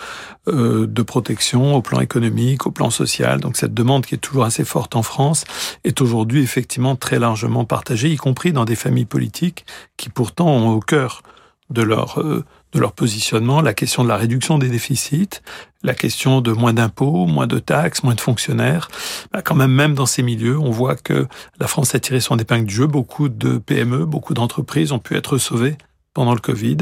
euh, 0.48 0.88
de 0.88 1.02
protection 1.02 1.76
au 1.76 1.82
plan 1.82 2.00
économique, 2.00 2.66
au 2.66 2.72
plan 2.72 2.90
social. 2.90 3.42
Donc 3.42 3.58
cette 3.58 3.74
demande 3.74 4.06
qui 4.06 4.16
est 4.16 4.20
toujours 4.20 4.46
assez 4.46 4.64
forte 4.64 4.96
en 4.96 5.04
France 5.04 5.44
est 5.84 6.00
aujourd'hui 6.00 6.42
effectivement 6.42 6.96
très 6.96 7.20
largement 7.20 7.66
partagée, 7.66 8.10
y 8.10 8.16
compris 8.16 8.54
dans 8.54 8.64
des 8.64 8.76
familles 8.76 9.06
politiques 9.06 9.66
qui 9.98 10.10
pourtant 10.10 10.48
ont 10.48 10.70
au 10.70 10.80
cœur 10.80 11.22
de 11.70 11.82
leur 11.82 12.24
de 12.74 12.80
leur 12.80 12.94
positionnement, 12.94 13.62
la 13.62 13.74
question 13.74 14.04
de 14.04 14.10
la 14.10 14.18
réduction 14.18 14.58
des 14.58 14.70
déficits, 14.70 15.42
la 15.84 15.94
question 15.94 16.42
de 16.42 16.52
moins 16.52 16.74
d'impôts, 16.74 17.26
moins 17.26 17.48
de 17.48 17.60
taxes, 17.60 18.04
moins 18.04 18.16
de 18.16 18.22
fonctionnaires. 18.22 18.88
Bah, 19.32 19.42
quand 19.42 19.56
même, 19.56 19.72
même 19.72 19.94
dans 19.94 20.06
ces 20.06 20.24
milieux, 20.24 20.58
on 20.58 20.72
voit 20.72 20.96
que 20.96 21.28
la 21.60 21.68
France 21.68 21.94
a 21.96 22.00
tiré 22.00 22.20
son 22.20 22.38
épingle 22.38 22.66
du 22.66 22.74
jeu. 22.74 22.88
Beaucoup 22.88 23.30
de 23.30 23.58
PME, 23.58 24.06
beaucoup 24.06 24.34
d'entreprises 24.34 24.92
ont 24.92 25.00
pu 25.00 25.16
être 25.16 25.38
sauvées 25.38 25.78
pendant 26.14 26.34
le 26.34 26.40
Covid, 26.40 26.78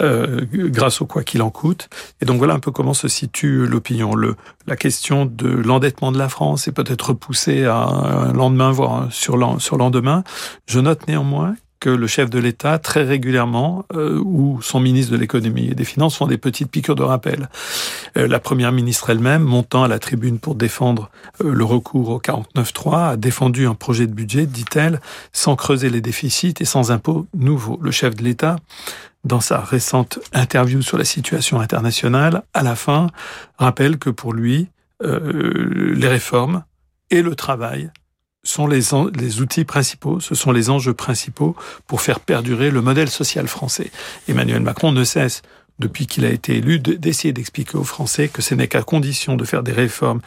euh, 0.00 0.46
grâce 0.50 1.02
au 1.02 1.06
quoi 1.06 1.22
qu'il 1.24 1.42
en 1.42 1.50
coûte. 1.50 1.88
Et 2.20 2.24
donc 2.24 2.38
voilà 2.38 2.54
un 2.54 2.58
peu 2.58 2.70
comment 2.70 2.94
se 2.94 3.06
situe 3.06 3.66
l'opinion. 3.66 4.14
Le, 4.14 4.34
la 4.66 4.76
question 4.76 5.26
de 5.26 5.48
l'endettement 5.48 6.10
de 6.10 6.18
la 6.18 6.30
France 6.30 6.68
est 6.68 6.72
peut-être 6.72 7.10
repoussée 7.10 7.64
à 7.64 7.76
un 7.76 8.32
lendemain, 8.32 8.70
voire 8.70 9.12
sur 9.12 9.36
lendemain. 9.36 10.24
Je 10.66 10.80
note 10.80 11.06
néanmoins 11.06 11.54
que 11.82 11.90
le 11.90 12.06
chef 12.06 12.30
de 12.30 12.38
l'État, 12.38 12.78
très 12.78 13.02
régulièrement, 13.02 13.84
euh, 13.92 14.16
ou 14.24 14.62
son 14.62 14.78
ministre 14.78 15.10
de 15.10 15.16
l'économie 15.16 15.66
et 15.66 15.74
des 15.74 15.84
finances, 15.84 16.16
font 16.16 16.28
des 16.28 16.38
petites 16.38 16.70
piqûres 16.70 16.94
de 16.94 17.02
rappel. 17.02 17.48
Euh, 18.16 18.28
la 18.28 18.38
première 18.38 18.70
ministre 18.70 19.10
elle-même, 19.10 19.42
montant 19.42 19.82
à 19.82 19.88
la 19.88 19.98
tribune 19.98 20.38
pour 20.38 20.54
défendre 20.54 21.10
euh, 21.42 21.52
le 21.52 21.64
recours 21.64 22.10
au 22.10 22.20
49.3, 22.20 23.08
a 23.10 23.16
défendu 23.16 23.66
un 23.66 23.74
projet 23.74 24.06
de 24.06 24.12
budget, 24.12 24.46
dit-elle, 24.46 25.00
sans 25.32 25.56
creuser 25.56 25.90
les 25.90 26.00
déficits 26.00 26.54
et 26.60 26.64
sans 26.64 26.92
impôts 26.92 27.26
nouveaux. 27.34 27.80
Le 27.82 27.90
chef 27.90 28.14
de 28.14 28.22
l'État, 28.22 28.60
dans 29.24 29.40
sa 29.40 29.58
récente 29.58 30.20
interview 30.32 30.82
sur 30.82 30.98
la 30.98 31.04
situation 31.04 31.58
internationale, 31.58 32.44
à 32.54 32.62
la 32.62 32.76
fin, 32.76 33.08
rappelle 33.58 33.98
que 33.98 34.10
pour 34.10 34.32
lui, 34.32 34.68
les 35.00 36.06
réformes 36.06 36.62
et 37.10 37.22
le 37.22 37.34
travail 37.34 37.90
sont 38.44 38.66
les, 38.66 38.80
les, 39.14 39.40
outils 39.40 39.64
principaux, 39.64 40.20
ce 40.20 40.34
sont 40.34 40.52
les 40.52 40.70
enjeux 40.70 40.94
principaux 40.94 41.54
pour 41.86 42.00
faire 42.00 42.20
perdurer 42.20 42.70
le 42.70 42.82
modèle 42.82 43.08
social 43.08 43.46
français. 43.46 43.90
Emmanuel 44.28 44.60
Macron 44.60 44.92
ne 44.92 45.04
cesse, 45.04 45.42
depuis 45.78 46.06
qu'il 46.06 46.24
a 46.24 46.30
été 46.30 46.56
élu, 46.56 46.78
d'essayer 46.78 47.32
d'expliquer 47.32 47.76
aux 47.76 47.84
Français 47.84 48.28
que 48.28 48.42
ce 48.42 48.54
n'est 48.54 48.68
qu'à 48.68 48.82
condition 48.82 49.36
de 49.36 49.44
faire 49.44 49.62
des 49.62 49.72
réformes 49.72 50.20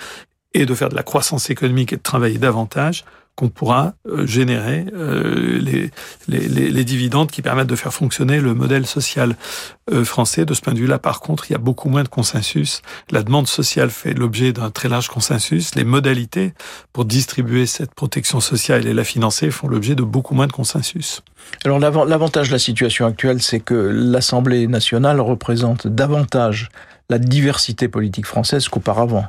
et 0.54 0.66
de 0.66 0.74
faire 0.74 0.90
de 0.90 0.96
la 0.96 1.04
croissance 1.04 1.50
économique 1.50 1.94
et 1.94 1.98
de 1.98 2.02
travailler 2.02 2.38
davantage 2.38 3.04
qu'on 3.36 3.50
pourra 3.50 3.96
euh, 4.08 4.26
générer 4.26 4.86
euh, 4.94 5.60
les, 5.60 5.92
les, 6.28 6.48
les, 6.48 6.84
dividendes 6.86 7.30
qui 7.30 7.42
permettent 7.42 7.68
de 7.68 7.76
faire 7.76 7.94
fonctionner 7.94 8.40
le 8.40 8.54
modèle 8.54 8.86
social 8.86 9.36
euh, 9.92 10.06
français. 10.06 10.46
De 10.46 10.54
ce 10.54 10.62
point 10.62 10.74
de 10.74 10.80
vue-là, 10.80 11.00
par 11.00 11.20
contre, 11.20 11.50
il 11.50 11.54
y 11.54 11.56
a 11.56 11.60
beaucoup 11.60 11.90
moins 11.90 12.04
de 12.04 12.08
consensus. 12.08 12.82
La 13.12 13.24
demande 13.24 13.48
sociale 13.48 13.90
fait 13.90 14.14
l'objet 14.14 14.54
d'un 14.54 14.72
très 14.72 14.88
large 14.88 15.10
consensus. 15.10 15.76
Les 15.76 15.84
modalités 15.84 16.54
pour 16.94 17.04
distribuer 17.04 17.66
cette 17.66 17.94
protection 17.94 18.40
sociale 18.40 18.88
et 18.88 18.94
la 18.94 19.04
financer 19.04 19.52
font 19.52 19.68
l'objet 19.68 19.96
de 19.96 20.04
beaucoup 20.04 20.34
moins 20.34 20.48
de 20.48 20.54
consensus. 20.54 21.22
Alors 21.66 21.80
l'avantage 21.80 22.48
de 22.48 22.54
la 22.54 22.60
situation 22.60 23.06
actuelle, 23.06 23.42
c'est 23.42 23.60
que 23.60 23.76
l'Assemblée 23.76 24.68
nationale 24.68 25.20
représente 25.20 25.88
davantage 25.88 26.70
la 27.10 27.20
diversité 27.20 27.88
politique 27.88 28.26
française 28.26 28.68
qu'auparavant. 28.68 29.26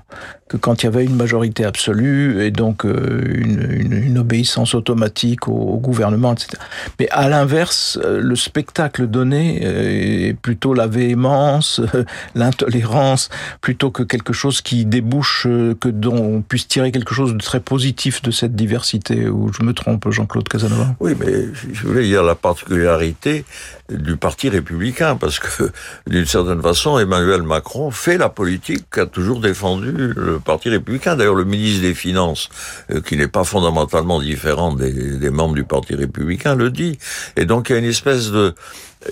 Que 0.48 0.56
quand 0.56 0.82
il 0.82 0.86
y 0.86 0.88
avait 0.88 1.04
une 1.04 1.16
majorité 1.16 1.64
absolue 1.64 2.42
et 2.42 2.50
donc 2.50 2.86
euh, 2.86 3.20
une, 3.34 4.16
obéissance 4.16 4.74
automatique 4.74 5.48
au, 5.48 5.52
au, 5.52 5.76
gouvernement, 5.76 6.32
etc. 6.32 6.52
Mais 6.98 7.08
à 7.10 7.28
l'inverse, 7.28 7.98
euh, 8.02 8.20
le 8.20 8.36
spectacle 8.36 9.08
donné 9.08 9.60
euh, 9.64 10.28
est 10.28 10.34
plutôt 10.34 10.72
la 10.72 10.86
véhémence, 10.86 11.82
l'intolérance, 12.34 13.28
plutôt 13.60 13.90
que 13.90 14.04
quelque 14.04 14.32
chose 14.32 14.62
qui 14.62 14.86
débouche, 14.86 15.42
que 15.80 15.88
dont 15.88 16.16
on 16.16 16.42
puisse 16.42 16.68
tirer 16.68 16.92
quelque 16.92 17.14
chose 17.14 17.34
de 17.34 17.38
très 17.38 17.60
positif 17.60 18.22
de 18.22 18.30
cette 18.30 18.54
diversité. 18.54 19.28
Ou 19.28 19.52
je 19.52 19.64
me 19.64 19.74
trompe, 19.74 20.10
Jean-Claude 20.10 20.48
Casanova? 20.48 20.94
Oui, 21.00 21.14
mais 21.18 21.46
je 21.72 21.86
voulais 21.86 22.04
dire 22.04 22.22
la 22.22 22.36
particularité 22.36 23.44
du 23.90 24.16
Parti 24.16 24.48
républicain, 24.48 25.16
parce 25.16 25.38
que 25.38 25.70
d'une 26.06 26.26
certaine 26.26 26.62
façon, 26.62 26.98
Emmanuel 26.98 27.42
Macron 27.42 27.65
fait 27.90 28.18
la 28.18 28.28
politique 28.28 28.88
qu'a 28.90 29.06
toujours 29.06 29.40
défendu 29.40 29.92
le 30.16 30.38
Parti 30.38 30.68
républicain. 30.68 31.16
D'ailleurs, 31.16 31.34
le 31.34 31.44
ministre 31.44 31.82
des 31.82 31.94
Finances, 31.94 32.48
euh, 32.90 33.00
qui 33.00 33.16
n'est 33.16 33.28
pas 33.28 33.44
fondamentalement 33.44 34.20
différent 34.20 34.72
des, 34.74 34.92
des, 34.92 35.30
membres 35.30 35.54
du 35.54 35.64
Parti 35.64 35.94
républicain, 35.94 36.54
le 36.54 36.70
dit. 36.70 36.98
Et 37.36 37.44
donc, 37.44 37.68
il 37.68 37.72
y 37.72 37.76
a 37.76 37.78
une 37.78 37.84
espèce 37.84 38.30
de, 38.30 38.54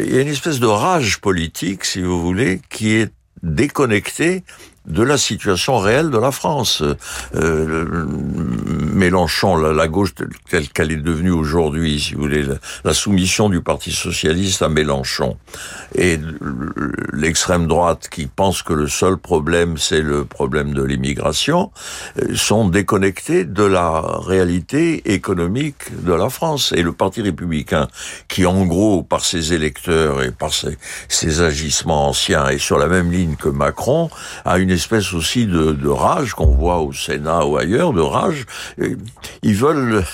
il 0.00 0.14
y 0.14 0.18
a 0.18 0.22
une 0.22 0.28
espèce 0.28 0.60
de 0.60 0.66
rage 0.66 1.20
politique, 1.20 1.84
si 1.84 2.00
vous 2.00 2.20
voulez, 2.20 2.60
qui 2.70 2.92
est 2.92 3.12
déconnectée 3.42 4.44
de 4.86 5.02
la 5.02 5.16
situation 5.16 5.78
réelle 5.78 6.10
de 6.10 6.18
la 6.18 6.30
France. 6.30 6.82
Euh, 7.34 8.06
Mélenchon, 8.92 9.56
la, 9.56 9.88
gauche 9.88 10.14
telle 10.48 10.68
qu'elle 10.68 10.92
est 10.92 10.96
devenue 10.96 11.30
aujourd'hui, 11.30 12.00
si 12.00 12.14
vous 12.14 12.22
voulez, 12.22 12.44
la, 12.84 12.94
soumission 12.94 13.48
du 13.48 13.60
Parti 13.60 13.92
socialiste 13.92 14.62
à 14.62 14.68
Mélenchon, 14.68 15.36
et 15.94 16.18
l'extrême 17.12 17.66
droite 17.66 18.08
qui 18.10 18.26
pense 18.26 18.62
que 18.62 18.72
le 18.72 18.88
seul 18.88 19.16
problème 19.16 19.78
c'est 19.78 20.00
le 20.00 20.24
problème 20.24 20.74
de 20.74 20.82
l'immigration, 20.82 21.70
euh, 22.20 22.34
sont 22.34 22.68
déconnectés 22.68 23.44
de 23.44 23.64
la 23.64 24.00
réalité 24.00 25.12
économique 25.12 26.04
de 26.04 26.12
la 26.12 26.28
France. 26.28 26.72
Et 26.76 26.82
le 26.82 26.92
Parti 26.92 27.22
républicain, 27.22 27.88
qui 28.28 28.46
en 28.46 28.64
gros, 28.66 29.02
par 29.02 29.24
ses 29.24 29.52
électeurs 29.52 30.22
et 30.22 30.30
par 30.30 30.50
ses, 30.52 31.40
agissements 31.40 32.08
anciens, 32.08 32.48
est 32.48 32.58
sur 32.58 32.78
la 32.78 32.86
même 32.86 33.10
ligne 33.10 33.36
que 33.36 33.48
Macron, 33.48 34.10
a 34.44 34.58
une 34.58 34.73
espèce 34.74 35.12
aussi 35.14 35.46
de, 35.46 35.88
rage 35.88 36.34
qu'on 36.34 36.54
voit 36.54 36.80
au 36.80 36.92
Sénat 36.92 37.46
ou 37.46 37.56
ailleurs, 37.56 37.92
de 37.92 38.00
rage. 38.00 38.44
Ils 39.42 39.54
veulent, 39.54 40.04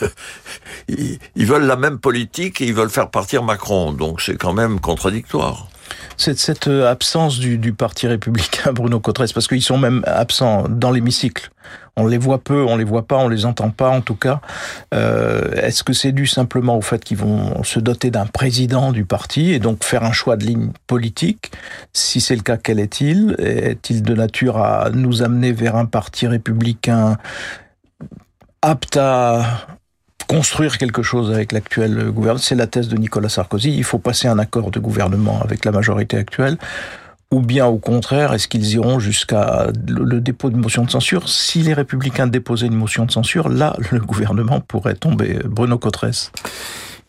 ils 0.89 1.47
veulent 1.47 1.67
la 1.67 1.77
même 1.77 1.99
politique 1.99 2.61
et 2.61 2.67
ils 2.67 2.75
veulent 2.75 2.91
faire 2.91 3.11
partir 3.11 3.43
Macron. 3.43 3.93
Donc 3.93 4.21
c'est 4.21 4.37
quand 4.37 4.53
même 4.53 4.81
contradictoire 4.81 5.69
cette, 6.17 6.39
cette 6.39 6.69
euh, 6.69 6.91
absence 6.91 7.39
du, 7.39 7.73
parti 7.73 8.07
républicain, 8.07 8.73
Bruno 8.75 9.01
Cotresse, 9.01 9.33
parce 9.33 9.47
qu'ils 9.47 9.63
sont 9.63 9.79
même 9.79 10.03
absents 10.07 10.67
dans 10.69 10.91
l'hémicycle. 10.91 11.51
On 11.97 12.07
les 12.07 12.19
voit 12.19 12.39
peu, 12.39 12.65
on 12.65 12.77
les 12.77 12.85
voit 12.85 13.07
pas, 13.07 13.17
on 13.17 13.29
les 13.29 13.45
entend 13.45 13.71
pas 13.71 13.91
en 13.91 14.01
tout 14.01 14.15
cas. 14.15 14.41
Euh, 14.95 15.53
Est-ce 15.53 15.85
que 15.85 15.93
c'est 15.93 16.13
dû 16.13 16.27
simplement 16.27 16.77
au 16.77 16.81
fait 16.81 17.03
qu'ils 17.05 17.19
vont 17.19 17.63
se 17.63 17.79
doter 17.79 18.11
d'un 18.11 18.27
président 18.27 18.93
du 18.93 19.05
parti 19.05 19.53
et 19.53 19.59
donc 19.59 19.85
faire 19.85 20.05
un 20.05 20.13
choix 20.13 20.37
de 20.37 20.45
ligne 20.45 20.71
politique? 20.87 21.53
Si 21.93 22.21
c'est 22.21 22.37
le 22.37 22.43
cas, 22.43 22.57
quel 22.57 22.81
est-il? 22.81 23.35
Est-il 23.39 24.03
de 24.03 24.15
nature 24.15 24.59
à 24.59 24.91
nous 24.91 25.23
amener 25.23 25.53
vers 25.53 25.77
un 25.77 25.87
parti 25.87 26.27
républicain 26.27 27.19
apte 28.63 28.97
à 28.97 29.67
construire 30.31 30.79
quelque 30.79 31.03
chose 31.03 31.33
avec 31.33 31.51
l'actuel 31.51 32.13
gouvernement. 32.13 32.39
C'est 32.39 32.55
la 32.55 32.69
thèse 32.69 32.87
de 32.87 32.97
Nicolas 32.97 33.29
Sarkozy. 33.29 33.75
Il 33.77 33.83
faut 33.83 33.99
passer 33.99 34.29
un 34.29 34.39
accord 34.39 34.71
de 34.71 34.79
gouvernement 34.79 35.43
avec 35.43 35.65
la 35.65 35.73
majorité 35.73 36.17
actuelle. 36.17 36.57
Ou 37.33 37.41
bien 37.41 37.67
au 37.67 37.79
contraire, 37.79 38.33
est-ce 38.33 38.47
qu'ils 38.47 38.75
iront 38.75 39.01
jusqu'à 39.01 39.67
le 39.89 40.21
dépôt 40.21 40.49
d'une 40.51 40.61
motion 40.61 40.85
de 40.85 40.91
censure? 40.91 41.29
Si 41.29 41.63
les 41.63 41.75
républicains 41.75 42.29
déposaient 42.29 42.69
une 42.69 42.77
motion 42.77 43.07
de 43.07 43.11
censure, 43.11 43.49
là, 43.49 43.75
le 43.91 43.99
gouvernement 43.99 44.61
pourrait 44.61 44.95
tomber. 44.95 45.41
Bruno 45.45 45.79
Cotresse. 45.79 46.31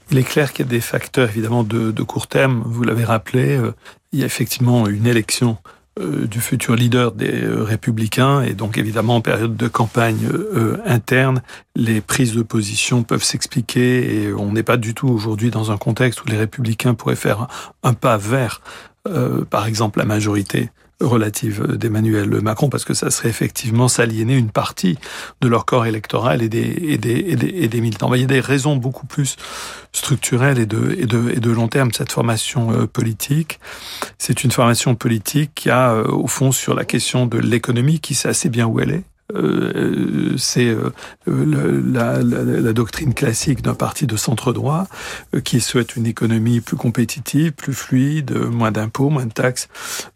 Il 0.09 0.17
est 0.17 0.23
clair 0.23 0.51
qu'il 0.51 0.65
y 0.65 0.69
a 0.69 0.71
des 0.71 0.81
facteurs 0.81 1.29
évidemment 1.29 1.63
de, 1.63 1.91
de 1.91 2.03
court 2.03 2.25
terme. 2.25 2.63
Vous 2.65 2.83
l'avez 2.83 3.03
rappelé, 3.03 3.55
euh, 3.55 3.75
il 4.13 4.19
y 4.19 4.23
a 4.23 4.25
effectivement 4.25 4.87
une 4.87 5.05
élection 5.05 5.57
euh, 5.99 6.25
du 6.25 6.39
futur 6.39 6.75
leader 6.75 7.11
des 7.11 7.43
euh, 7.43 7.63
républicains. 7.63 8.41
Et 8.43 8.53
donc 8.53 8.77
évidemment 8.77 9.17
en 9.17 9.21
période 9.21 9.57
de 9.57 9.67
campagne 9.67 10.25
euh, 10.31 10.77
interne, 10.85 11.41
les 11.75 11.99
prises 11.99 12.33
de 12.33 12.43
position 12.43 13.03
peuvent 13.03 13.25
s'expliquer. 13.25 14.23
Et 14.23 14.33
on 14.33 14.53
n'est 14.53 14.63
pas 14.63 14.77
du 14.77 14.93
tout 14.93 15.09
aujourd'hui 15.09 15.51
dans 15.51 15.69
un 15.69 15.75
contexte 15.77 16.23
où 16.23 16.29
les 16.29 16.37
républicains 16.37 16.93
pourraient 16.93 17.17
faire 17.17 17.47
un 17.83 17.93
pas 17.93 18.15
vers, 18.15 18.61
par 19.49 19.65
exemple, 19.65 19.99
la 19.99 20.05
majorité 20.05 20.69
relative 21.01 21.75
d'Emmanuel 21.75 22.41
Macron, 22.41 22.69
parce 22.69 22.85
que 22.85 22.93
ça 22.93 23.09
serait 23.11 23.29
effectivement 23.29 23.87
s'aliéner 23.87 24.35
une 24.35 24.49
partie 24.49 24.97
de 25.41 25.47
leur 25.47 25.65
corps 25.65 25.85
électoral 25.85 26.41
et 26.41 26.49
des, 26.49 26.59
et 26.59 26.97
des, 26.97 27.25
et 27.27 27.35
des, 27.35 27.47
et 27.47 27.67
des 27.67 27.81
militants. 27.81 28.13
Il 28.13 28.21
y 28.21 28.23
a 28.23 28.27
des 28.27 28.39
raisons 28.39 28.75
beaucoup 28.75 29.05
plus 29.05 29.35
structurelles 29.91 30.59
et 30.59 30.65
de, 30.65 30.95
et 30.97 31.05
de, 31.05 31.31
et 31.31 31.39
de 31.39 31.51
long 31.51 31.67
terme 31.67 31.91
cette 31.91 32.11
formation 32.11 32.71
euh, 32.71 32.87
politique. 32.87 33.59
C'est 34.17 34.43
une 34.43 34.51
formation 34.51 34.95
politique 34.95 35.51
qui 35.55 35.69
a, 35.69 35.91
euh, 35.91 36.03
au 36.07 36.27
fond, 36.27 36.51
sur 36.51 36.73
la 36.73 36.85
question 36.85 37.25
de 37.25 37.37
l'économie, 37.37 37.99
qui 37.99 38.15
sait 38.15 38.29
assez 38.29 38.49
bien 38.49 38.67
où 38.67 38.79
elle 38.79 38.91
est, 38.91 39.03
euh, 39.35 40.35
c'est 40.37 40.67
euh, 40.67 40.91
la, 41.27 42.73
doctrine 42.73 43.13
classique 43.13 43.61
d'un 43.61 43.73
parti 43.73 44.07
de 44.07 44.15
centre 44.15 44.53
droit 44.53 44.87
euh, 45.35 45.41
qui 45.41 45.59
souhaite 45.61 45.95
une 45.95 46.05
économie 46.05 46.61
plus 46.61 46.77
compétitive, 46.77 47.51
plus 47.51 47.73
fluide, 47.73 48.31
moins 48.33 48.71
d'impôts, 48.71 49.09
moins 49.09 49.25
de 49.25 49.33
taxes, 49.33 49.67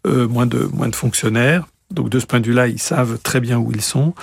moins 0.04 0.46
de 0.46 0.68
moins 0.72 0.88
de 0.88 0.96
fonctionnaires. 0.96 1.66
Donc 1.90 2.08
de 2.08 2.18
ce 2.18 2.26
point 2.26 2.40
de 2.40 2.46
vue-là, 2.46 2.68
ils 2.68 2.80
savent 2.80 3.18
très 3.22 3.40
bien 3.40 3.58
où 3.58 3.70
ils 3.72 3.82
sont. 3.82 4.14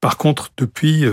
Par 0.00 0.16
contre, 0.16 0.50
depuis 0.56 1.04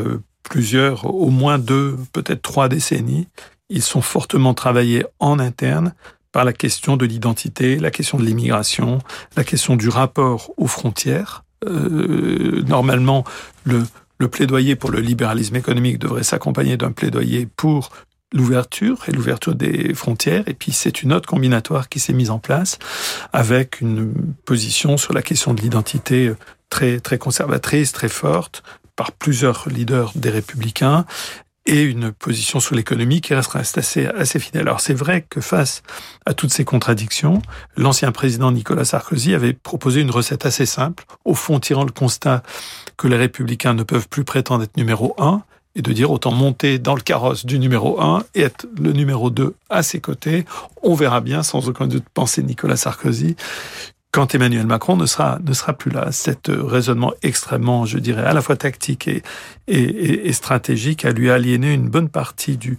plusieurs, 0.43 1.13
au 1.13 1.29
moins 1.29 1.59
deux, 1.59 1.97
peut-être 2.13 2.41
trois 2.41 2.69
décennies, 2.69 3.27
ils 3.69 3.81
sont 3.81 4.01
fortement 4.01 4.53
travaillés 4.53 5.05
en 5.19 5.39
interne 5.39 5.93
par 6.31 6.45
la 6.45 6.53
question 6.53 6.97
de 6.97 7.05
l'identité, 7.05 7.77
la 7.77 7.91
question 7.91 8.17
de 8.17 8.23
l'immigration, 8.23 8.99
la 9.35 9.43
question 9.43 9.75
du 9.75 9.89
rapport 9.89 10.51
aux 10.57 10.67
frontières, 10.67 11.43
euh, 11.67 12.63
normalement, 12.67 13.23
le, 13.63 13.83
plaidoyer 14.27 14.75
pour 14.75 14.91
le 14.91 14.99
libéralisme 14.99 15.55
économique 15.55 15.97
devrait 15.97 16.23
s'accompagner 16.23 16.77
d'un 16.77 16.91
plaidoyer 16.91 17.47
pour 17.47 17.89
l'ouverture 18.33 19.03
et 19.07 19.11
l'ouverture 19.11 19.55
des 19.55 19.93
frontières. 19.93 20.43
Et 20.47 20.53
puis 20.53 20.71
c'est 20.71 21.01
une 21.01 21.11
autre 21.11 21.27
combinatoire 21.27 21.89
qui 21.89 21.99
s'est 21.99 22.13
mise 22.13 22.29
en 22.29 22.39
place 22.39 22.77
avec 23.33 23.81
une 23.81 24.13
position 24.45 24.97
sur 24.97 25.13
la 25.13 25.21
question 25.21 25.53
de 25.53 25.61
l'identité 25.61 26.31
très 26.69 26.99
très 26.99 27.17
conservatrice, 27.17 27.91
très 27.91 28.09
forte 28.09 28.63
par 28.95 29.11
plusieurs 29.11 29.67
leaders 29.69 30.11
des 30.15 30.29
républicains 30.29 31.05
et 31.65 31.83
une 31.83 32.11
position 32.11 32.59
sur 32.59 32.75
l'économie 32.75 33.21
qui 33.21 33.33
restera 33.33 33.59
assez, 33.59 34.07
assez 34.07 34.39
fidèle. 34.39 34.61
Alors 34.63 34.81
c'est 34.81 34.93
vrai 34.93 35.25
que 35.29 35.41
face 35.41 35.83
à 36.25 36.33
toutes 36.33 36.51
ces 36.51 36.65
contradictions, 36.65 37.41
l'ancien 37.77 38.11
président 38.11 38.51
Nicolas 38.51 38.85
Sarkozy 38.85 39.33
avait 39.35 39.53
proposé 39.53 40.01
une 40.01 40.11
recette 40.11 40.45
assez 40.45 40.65
simple, 40.65 41.05
au 41.23 41.35
fond 41.35 41.59
tirant 41.59 41.83
le 41.83 41.91
constat 41.91 42.43
que 42.97 43.07
les 43.07 43.17
républicains 43.17 43.73
ne 43.73 43.83
peuvent 43.83 44.07
plus 44.07 44.23
prétendre 44.23 44.63
être 44.63 44.77
numéro 44.77 45.15
un, 45.19 45.43
et 45.75 45.81
de 45.81 45.93
dire 45.93 46.11
autant 46.11 46.31
monter 46.31 46.79
dans 46.79 46.95
le 46.95 47.01
carrosse 47.01 47.45
du 47.45 47.57
numéro 47.57 48.01
un 48.01 48.23
et 48.35 48.41
être 48.41 48.67
le 48.77 48.91
numéro 48.91 49.29
2 49.29 49.55
à 49.69 49.83
ses 49.83 50.01
côtés. 50.01 50.45
On 50.83 50.95
verra 50.95 51.21
bien, 51.21 51.43
sans 51.43 51.69
aucun 51.69 51.87
doute, 51.87 52.03
penser 52.13 52.43
Nicolas 52.43 52.75
Sarkozy, 52.75 53.35
quand 54.11 54.35
Emmanuel 54.35 54.67
Macron 54.67 54.97
ne 54.97 55.05
sera, 55.05 55.39
ne 55.43 55.53
sera 55.53 55.73
plus 55.73 55.91
là. 55.91 56.11
Cet 56.11 56.49
raisonnement 56.49 57.13
extrêmement, 57.23 57.85
je 57.85 57.97
dirais, 57.97 58.23
à 58.23 58.33
la 58.33 58.41
fois 58.41 58.57
tactique 58.57 59.07
et, 59.07 59.23
et, 59.67 60.27
et 60.27 60.33
stratégique 60.33 61.05
a 61.05 61.11
lui 61.11 61.31
aliéné 61.31 61.73
une 61.73 61.89
bonne 61.89 62.09
partie 62.09 62.57
du, 62.57 62.77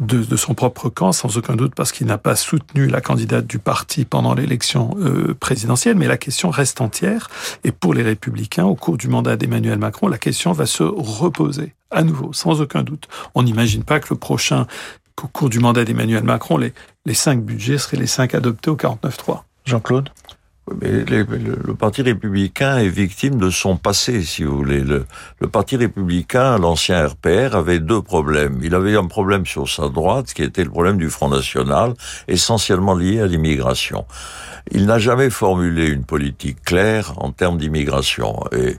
de, 0.00 0.22
de, 0.22 0.36
son 0.36 0.54
propre 0.54 0.88
camp, 0.88 1.12
sans 1.12 1.36
aucun 1.38 1.56
doute, 1.56 1.74
parce 1.74 1.92
qu'il 1.92 2.06
n'a 2.06 2.18
pas 2.18 2.36
soutenu 2.36 2.86
la 2.86 3.00
candidate 3.00 3.46
du 3.46 3.58
parti 3.58 4.04
pendant 4.04 4.34
l'élection 4.34 4.94
euh, 4.98 5.34
présidentielle. 5.38 5.96
Mais 5.96 6.06
la 6.06 6.18
question 6.18 6.50
reste 6.50 6.80
entière. 6.80 7.28
Et 7.64 7.72
pour 7.72 7.94
les 7.94 8.02
Républicains, 8.02 8.64
au 8.64 8.74
cours 8.74 8.98
du 8.98 9.08
mandat 9.08 9.36
d'Emmanuel 9.36 9.78
Macron, 9.78 10.08
la 10.08 10.18
question 10.18 10.52
va 10.52 10.66
se 10.66 10.82
reposer 10.82 11.74
à 11.90 12.02
nouveau, 12.02 12.32
sans 12.32 12.60
aucun 12.60 12.82
doute. 12.82 13.08
On 13.34 13.42
n'imagine 13.42 13.84
pas 13.84 14.00
que 14.00 14.08
le 14.10 14.16
prochain, 14.18 14.66
qu'au 15.14 15.28
cours 15.28 15.50
du 15.50 15.60
mandat 15.60 15.84
d'Emmanuel 15.84 16.24
Macron, 16.24 16.56
les, 16.56 16.72
les 17.06 17.14
cinq 17.14 17.42
budgets 17.42 17.78
seraient 17.78 17.98
les 17.98 18.06
cinq 18.06 18.34
adoptés 18.34 18.70
au 18.70 18.76
49-3. 18.76 19.42
Jean-Claude? 19.64 20.10
Le, 20.70 21.72
Parti 21.74 22.02
républicain 22.02 22.78
est 22.78 22.88
victime 22.88 23.38
de 23.38 23.50
son 23.50 23.76
passé, 23.76 24.22
si 24.22 24.44
vous 24.44 24.56
voulez. 24.56 24.80
Le, 24.80 25.06
le 25.40 25.48
Parti 25.48 25.76
républicain, 25.76 26.56
l'ancien 26.58 27.06
RPR, 27.06 27.56
avait 27.56 27.80
deux 27.80 28.00
problèmes. 28.00 28.60
Il 28.62 28.74
avait 28.74 28.96
un 28.96 29.06
problème 29.06 29.44
sur 29.44 29.68
sa 29.68 29.88
droite, 29.88 30.32
qui 30.32 30.42
était 30.42 30.64
le 30.64 30.70
problème 30.70 30.98
du 30.98 31.10
Front 31.10 31.28
National, 31.28 31.94
essentiellement 32.28 32.94
lié 32.94 33.20
à 33.20 33.26
l'immigration. 33.26 34.04
Il 34.70 34.86
n'a 34.86 34.98
jamais 34.98 35.30
formulé 35.30 35.88
une 35.88 36.04
politique 36.04 36.62
claire 36.64 37.14
en 37.16 37.32
termes 37.32 37.58
d'immigration. 37.58 38.44
Et 38.52 38.76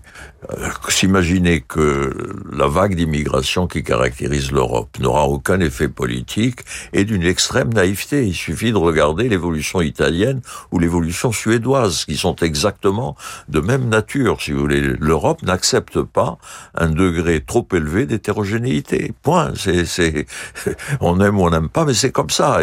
euh, 0.51 0.69
s'imaginer 0.89 1.61
que 1.61 2.13
la 2.51 2.67
vague 2.67 2.95
d'immigration 2.95 3.67
qui 3.67 3.83
caractérise 3.83 4.51
l'Europe 4.51 4.97
n'aura 4.99 5.27
aucun 5.27 5.59
effet 5.59 5.87
politique 5.87 6.61
est 6.93 7.05
d'une 7.05 7.23
extrême 7.23 7.73
naïveté. 7.73 8.25
Il 8.25 8.33
suffit 8.33 8.71
de 8.71 8.77
regarder 8.77 9.29
l'évolution 9.29 9.81
italienne 9.81 10.41
ou 10.71 10.79
l'évolution 10.79 11.31
suédoise, 11.31 12.05
qui 12.05 12.17
sont 12.17 12.35
exactement 12.37 13.15
de 13.49 13.59
même 13.59 13.89
nature, 13.89 14.41
si 14.41 14.51
vous 14.51 14.61
voulez. 14.61 14.81
L'Europe 14.81 15.43
n'accepte 15.43 16.01
pas 16.01 16.37
un 16.75 16.89
degré 16.89 17.41
trop 17.41 17.67
élevé 17.73 18.05
d'hétérogénéité. 18.05 19.13
Point. 19.21 19.53
C'est, 19.55 20.25
on 21.01 21.19
aime 21.19 21.39
ou 21.39 21.43
on 21.43 21.49
n'aime 21.51 21.69
pas, 21.69 21.85
mais 21.85 21.93
c'est 21.93 22.11
comme 22.11 22.29
ça. 22.29 22.59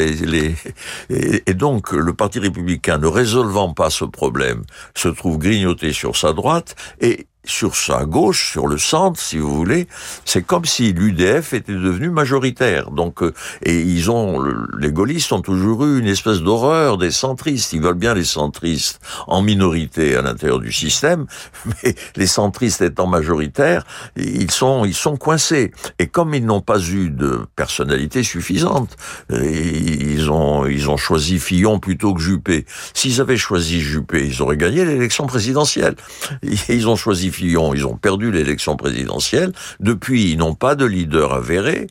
Et 1.11 1.55
donc, 1.55 1.93
le 1.93 2.13
Parti 2.13 2.39
républicain, 2.39 2.99
ne 2.99 3.07
résolvant 3.11 3.75
pas 3.75 3.91
ce 3.91 4.05
problème, 4.05 4.63
se 4.95 5.09
trouve 5.09 5.39
grignoté 5.39 5.93
sur 5.93 6.17
sa 6.17 6.33
droite 6.33 6.75
et 7.01 7.27
sur 7.51 7.77
sa 7.77 8.05
gauche, 8.05 8.53
sur 8.53 8.67
le 8.67 8.79
centre, 8.79 9.21
si 9.21 9.39
vous 9.39 9.55
voulez, 9.55 9.87
c'est 10.25 10.43
comme 10.43 10.65
si 10.65 10.93
l'UDF 10.93 11.53
était 11.53 11.73
devenu 11.73 12.11
majoritaire. 12.11 12.91
Donc, 12.91 13.23
euh, 13.23 13.35
et 13.63 13.81
ils 13.81 14.11
ont, 14.11 14.43
les 14.79 14.93
gaullistes 14.93 15.33
ont 15.33 15.43
toujours 15.43 15.85
eu 15.85 15.99
une 15.99 16.07
espèce 16.07 16.41
d'horreur 16.41 16.99
des 16.99 17.11
centristes. 17.11 17.73
Ils 17.73 17.83
veulent 17.83 17.95
bien 17.95 18.15
les 18.15 18.25
centristes 18.25 19.01
en 19.27 19.43
minorité 19.43 20.17
à 20.17 20.23
l'intérieur 20.23 20.61
du 20.61 20.73
système, 20.73 21.27
mais 21.83 21.95
les 22.17 22.27
centristes 22.27 22.81
étant 22.81 23.07
majoritaires, 23.07 23.85
ils 24.17 24.51
sont, 24.51 24.85
ils 24.85 24.95
sont 24.95 25.17
coincés. 25.17 25.73
Et 25.99 26.07
comme 26.07 26.35
ils 26.35 26.45
n'ont 26.45 26.61
pas 26.61 26.81
eu 26.81 27.11
de 27.11 27.41
personnalité 27.57 28.23
suffisante, 28.23 28.97
euh, 29.33 29.45
ils 29.45 30.31
ont, 30.31 30.67
ils 30.67 30.89
ont 30.89 30.97
choisi 30.97 31.39
Fillon 31.39 31.79
plutôt 31.79 32.15
que 32.15 32.21
Juppé. 32.21 32.65
S'ils 32.95 33.21
avaient 33.21 33.37
choisi 33.37 33.81
Juppé, 33.81 34.27
ils 34.27 34.43
auraient 34.43 34.57
gagné 34.57 34.85
l'élection 34.85 35.27
présidentielle. 35.27 35.97
Ils 36.69 36.89
ont 36.89 36.97
choisi 36.97 37.31
ils 37.43 37.87
ont 37.87 37.97
perdu 37.97 38.31
l'élection 38.31 38.77
présidentielle. 38.77 39.53
Depuis, 39.81 40.31
ils 40.31 40.37
n'ont 40.39 40.55
pas 40.55 40.75
de 40.75 40.85
leader 40.85 41.33
avéré. 41.33 41.87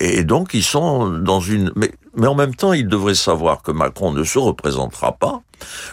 Et 0.00 0.24
donc, 0.24 0.54
ils 0.54 0.62
sont 0.62 1.10
dans 1.10 1.40
une... 1.40 1.72
mais 2.16 2.26
en 2.26 2.34
même 2.34 2.54
temps, 2.54 2.72
ils 2.72 2.88
devraient 2.88 3.14
savoir 3.14 3.62
que 3.62 3.72
Macron 3.72 4.12
ne 4.12 4.24
se 4.24 4.38
représentera 4.38 5.12
pas 5.12 5.42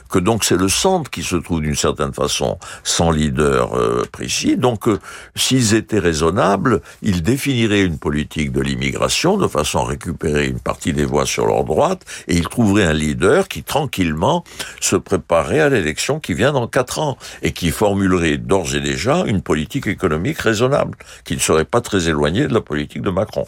que 0.09 0.19
donc 0.19 0.43
c'est 0.43 0.57
le 0.57 0.69
centre 0.69 1.09
qui 1.09 1.23
se 1.23 1.35
trouve 1.35 1.61
d'une 1.61 1.75
certaine 1.75 2.13
façon 2.13 2.57
sans 2.83 3.11
leader 3.11 3.73
euh, 3.75 4.03
précis. 4.11 4.57
Donc 4.57 4.87
euh, 4.87 4.99
s'ils 5.35 5.73
étaient 5.73 5.99
raisonnables, 5.99 6.81
ils 7.01 7.23
définiraient 7.23 7.83
une 7.83 7.97
politique 7.97 8.51
de 8.51 8.61
l'immigration 8.61 9.37
de 9.37 9.47
façon 9.47 9.79
à 9.79 9.85
récupérer 9.85 10.47
une 10.47 10.59
partie 10.59 10.93
des 10.93 11.05
voix 11.05 11.25
sur 11.25 11.45
leur 11.45 11.63
droite 11.63 12.03
et 12.27 12.35
ils 12.35 12.47
trouveraient 12.47 12.85
un 12.85 12.93
leader 12.93 13.47
qui 13.47 13.63
tranquillement 13.63 14.43
se 14.79 14.95
préparerait 14.95 15.61
à 15.61 15.69
l'élection 15.69 16.19
qui 16.19 16.33
vient 16.33 16.53
dans 16.53 16.67
quatre 16.67 16.99
ans 16.99 17.17
et 17.41 17.51
qui 17.51 17.71
formulerait 17.71 18.37
d'ores 18.37 18.75
et 18.75 18.81
déjà 18.81 19.23
une 19.25 19.41
politique 19.41 19.87
économique 19.87 20.39
raisonnable, 20.39 20.97
qui 21.23 21.35
ne 21.35 21.39
serait 21.39 21.65
pas 21.65 21.81
très 21.81 22.09
éloignée 22.09 22.47
de 22.47 22.53
la 22.53 22.61
politique 22.61 23.01
de 23.01 23.09
Macron. 23.09 23.47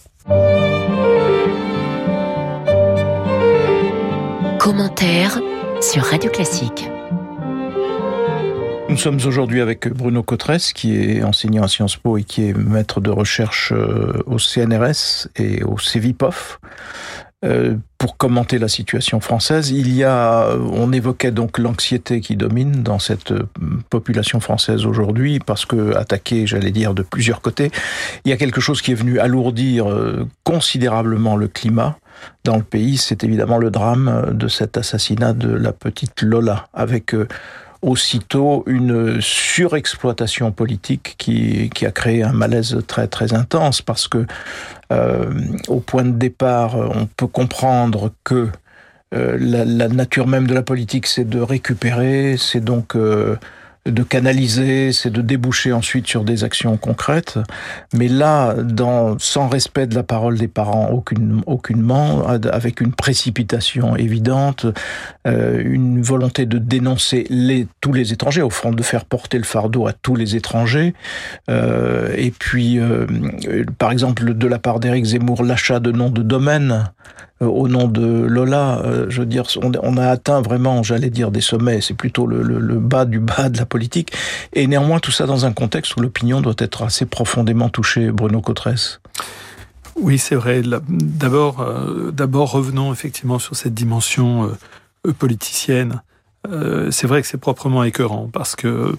Commentaire 4.63 5.41
sur 5.81 6.03
Radio 6.03 6.31
Classique. 6.31 6.89
Nous 8.87 8.95
sommes 8.95 9.19
aujourd'hui 9.25 9.59
avec 9.59 9.89
Bruno 9.89 10.23
Cotresse, 10.23 10.71
qui 10.71 10.95
est 10.95 11.21
enseignant 11.21 11.63
à 11.63 11.67
Sciences 11.67 11.97
Po 11.97 12.17
et 12.17 12.23
qui 12.23 12.47
est 12.47 12.53
maître 12.53 13.01
de 13.01 13.09
recherche 13.09 13.73
euh, 13.73 14.23
au 14.25 14.39
CNRS 14.39 15.27
et 15.35 15.63
au 15.63 15.77
CEVIPOF. 15.77 16.61
Euh, 17.43 17.75
pour 17.97 18.15
commenter 18.15 18.57
la 18.57 18.69
situation 18.69 19.19
française, 19.19 19.71
il 19.71 19.93
y 19.93 20.05
a, 20.05 20.47
on 20.55 20.93
évoquait 20.93 21.31
donc 21.31 21.57
l'anxiété 21.57 22.21
qui 22.21 22.37
domine 22.37 22.83
dans 22.83 22.99
cette 22.99 23.33
euh, 23.33 23.45
population 23.89 24.39
française 24.39 24.85
aujourd'hui, 24.85 25.39
parce 25.39 25.65
que 25.65 25.93
attaquée, 25.97 26.47
j'allais 26.47 26.71
dire, 26.71 26.93
de 26.93 27.01
plusieurs 27.01 27.41
côtés, 27.41 27.69
il 28.23 28.29
y 28.29 28.31
a 28.31 28.37
quelque 28.37 28.61
chose 28.61 28.81
qui 28.81 28.93
est 28.93 28.95
venu 28.95 29.19
alourdir 29.19 29.87
considérablement 30.45 31.35
le 31.35 31.49
climat 31.49 31.97
dans 32.43 32.57
le 32.57 32.63
pays, 32.63 32.97
c'est 32.97 33.23
évidemment 33.23 33.57
le 33.57 33.71
drame 33.71 34.31
de 34.33 34.47
cet 34.47 34.77
assassinat 34.77 35.33
de 35.33 35.49
la 35.49 35.71
petite 35.71 36.21
Lola, 36.21 36.67
avec 36.73 37.13
euh, 37.13 37.27
aussitôt 37.81 38.63
une 38.67 39.19
surexploitation 39.21 40.51
politique 40.51 41.15
qui, 41.17 41.69
qui, 41.73 41.85
a 41.85 41.91
créé 41.91 42.23
un 42.23 42.31
malaise 42.31 42.77
très 42.87 43.07
très 43.07 43.33
intense 43.33 43.81
parce 43.81 44.07
que 44.07 44.25
euh, 44.91 45.31
au 45.67 45.79
point 45.79 46.05
de 46.05 46.11
départ, 46.11 46.75
on 46.75 47.05
peut 47.05 47.27
comprendre 47.27 48.11
que 48.23 48.49
euh, 49.13 49.37
la, 49.39 49.87
nature 49.89 50.27
même 50.27 50.47
de 50.47 50.53
la 50.53 50.63
politique, 50.63 51.07
c'est 51.07 51.27
de 51.27 51.41
récupérer, 51.41 52.35
c'est 52.37 52.61
donc 52.61 52.95
de 53.85 54.03
canaliser, 54.03 54.93
c'est 54.93 55.09
de 55.09 55.21
déboucher 55.21 55.73
ensuite 55.73 56.07
sur 56.07 56.23
des 56.23 56.43
actions 56.45 56.77
concrètes. 56.77 57.37
Mais 57.93 58.07
là, 58.07 58.53
dans, 58.53 59.19
sans 59.19 59.49
respect 59.49 59.87
de 59.87 59.95
la 59.95 60.03
parole 60.03 60.37
des 60.37 60.47
parents, 60.47 60.89
aucune, 60.89 61.41
aucunement, 61.47 62.25
avec 62.27 62.79
une 62.79 62.93
précipitation 62.93 63.97
évidente, 63.97 64.65
euh, 65.27 65.61
une 65.65 66.01
volonté 66.01 66.45
de 66.45 66.57
dénoncer 66.59 67.25
les, 67.29 67.67
tous 67.81 67.91
les 67.91 68.13
étrangers, 68.13 68.41
au 68.41 68.49
fond, 68.49 68.71
de 68.71 68.83
faire 68.83 69.03
porter 69.03 69.37
le 69.37 69.43
fardeau 69.43 69.85
à 69.85 69.93
tous 69.93 70.15
les 70.15 70.37
étrangers. 70.37 70.93
Euh, 71.49 72.13
et 72.15 72.31
puis, 72.31 72.79
euh, 72.79 73.05
par 73.77 73.91
exemple, 73.91 74.33
de 74.33 74.47
la 74.47 74.59
part 74.59 74.79
d'Éric 74.79 75.05
Zemmour, 75.05 75.43
l'achat 75.43 75.81
de 75.81 75.91
noms 75.91 76.09
de 76.09 76.21
domaine 76.21 76.85
euh, 77.32 77.32
au 77.45 77.67
nom 77.67 77.87
de 77.87 78.01
Lola, 78.03 78.79
euh, 78.79 79.05
je 79.09 79.21
veux 79.21 79.25
dire, 79.25 79.45
on, 79.61 79.97
a 79.97 80.07
atteint 80.07 80.41
vraiment, 80.41 80.83
j'allais 80.83 81.09
dire, 81.09 81.31
des 81.31 81.41
sommets. 81.41 81.81
C'est 81.81 81.93
plutôt 81.93 82.25
le, 82.25 82.43
bas 82.79 83.05
du 83.05 83.19
bas 83.19 83.49
de 83.49 83.57
la 83.57 83.65
politique. 83.65 84.11
Et 84.53 84.67
néanmoins, 84.67 84.99
tout 84.99 85.11
ça 85.11 85.25
dans 85.25 85.45
un 85.45 85.53
contexte 85.53 85.95
où 85.95 86.01
l'opinion 86.01 86.41
doit 86.41 86.55
être 86.57 86.83
assez 86.83 87.05
profondément 87.05 87.69
touchée. 87.69 88.11
Bruno 88.11 88.41
Cotresse. 88.41 88.99
Oui, 89.95 90.17
c'est 90.17 90.35
vrai. 90.35 90.61
D'abord, 90.89 91.61
euh, 91.61 92.11
d'abord, 92.11 92.51
revenons 92.51 92.91
effectivement 92.91 93.39
sur 93.39 93.55
cette 93.55 93.73
dimension 93.73 94.51
politicienne. 95.19 96.01
c'est 96.91 97.07
vrai 97.07 97.21
que 97.21 97.27
c'est 97.27 97.37
proprement 97.37 97.83
écœurant 97.83 98.29
parce 98.31 98.55
que 98.55 98.95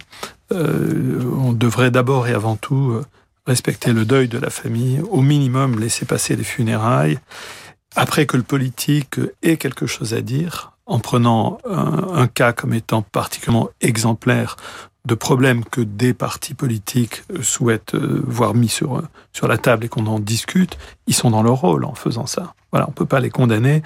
on 0.51 1.53
devrait 1.53 1.91
d'abord 1.91 2.29
et 2.29 2.33
avant 2.33 2.57
tout 2.57 3.01
respecter 3.47 3.93
le 3.93 4.05
deuil 4.05 4.29
de 4.29 4.39
la 4.39 4.51
famille, 4.51 5.01
au 5.11 5.21
minimum 5.21 5.79
laisser 5.79 6.07
passer 6.07 6.37
les 6.37 6.45
funérailles 6.45 7.19
après 7.97 8.27
que 8.27 8.37
le 8.37 8.43
politique 8.43 9.21
ait 9.43 9.57
quelque 9.57 9.87
chose 9.87 10.15
à 10.15 10.21
dire, 10.21 10.73
en 10.87 10.99
prenant 10.99 11.59
un, 11.65 12.27
cas 12.27 12.53
comme 12.53 12.75
étant 12.75 13.03
particulièrement 13.03 13.71
exemplaire 13.81 14.57
de 15.07 15.15
problèmes 15.15 15.65
que 15.65 15.83
des 15.83 16.15
partis 16.15 16.55
politiques 16.55 17.25
souhaitent 17.43 17.95
euh, 17.95 18.23
voir 18.27 18.55
mis 18.55 18.69
sur, 18.69 19.03
sur 19.35 19.47
la 19.49 19.59
table 19.59 19.85
et 19.85 19.89
qu'on 19.89 20.07
en 20.07 20.19
discute, 20.19 20.79
ils 21.07 21.15
sont 21.15 21.31
dans 21.31 21.43
leur 21.43 21.57
rôle 21.57 21.85
en 21.85 21.95
faisant 21.95 22.25
ça. 22.25 22.55
Voilà, 22.73 22.89
on 22.89 22.93
peut 22.93 23.05
pas 23.05 23.21
les 23.21 23.29
condamner 23.29 23.83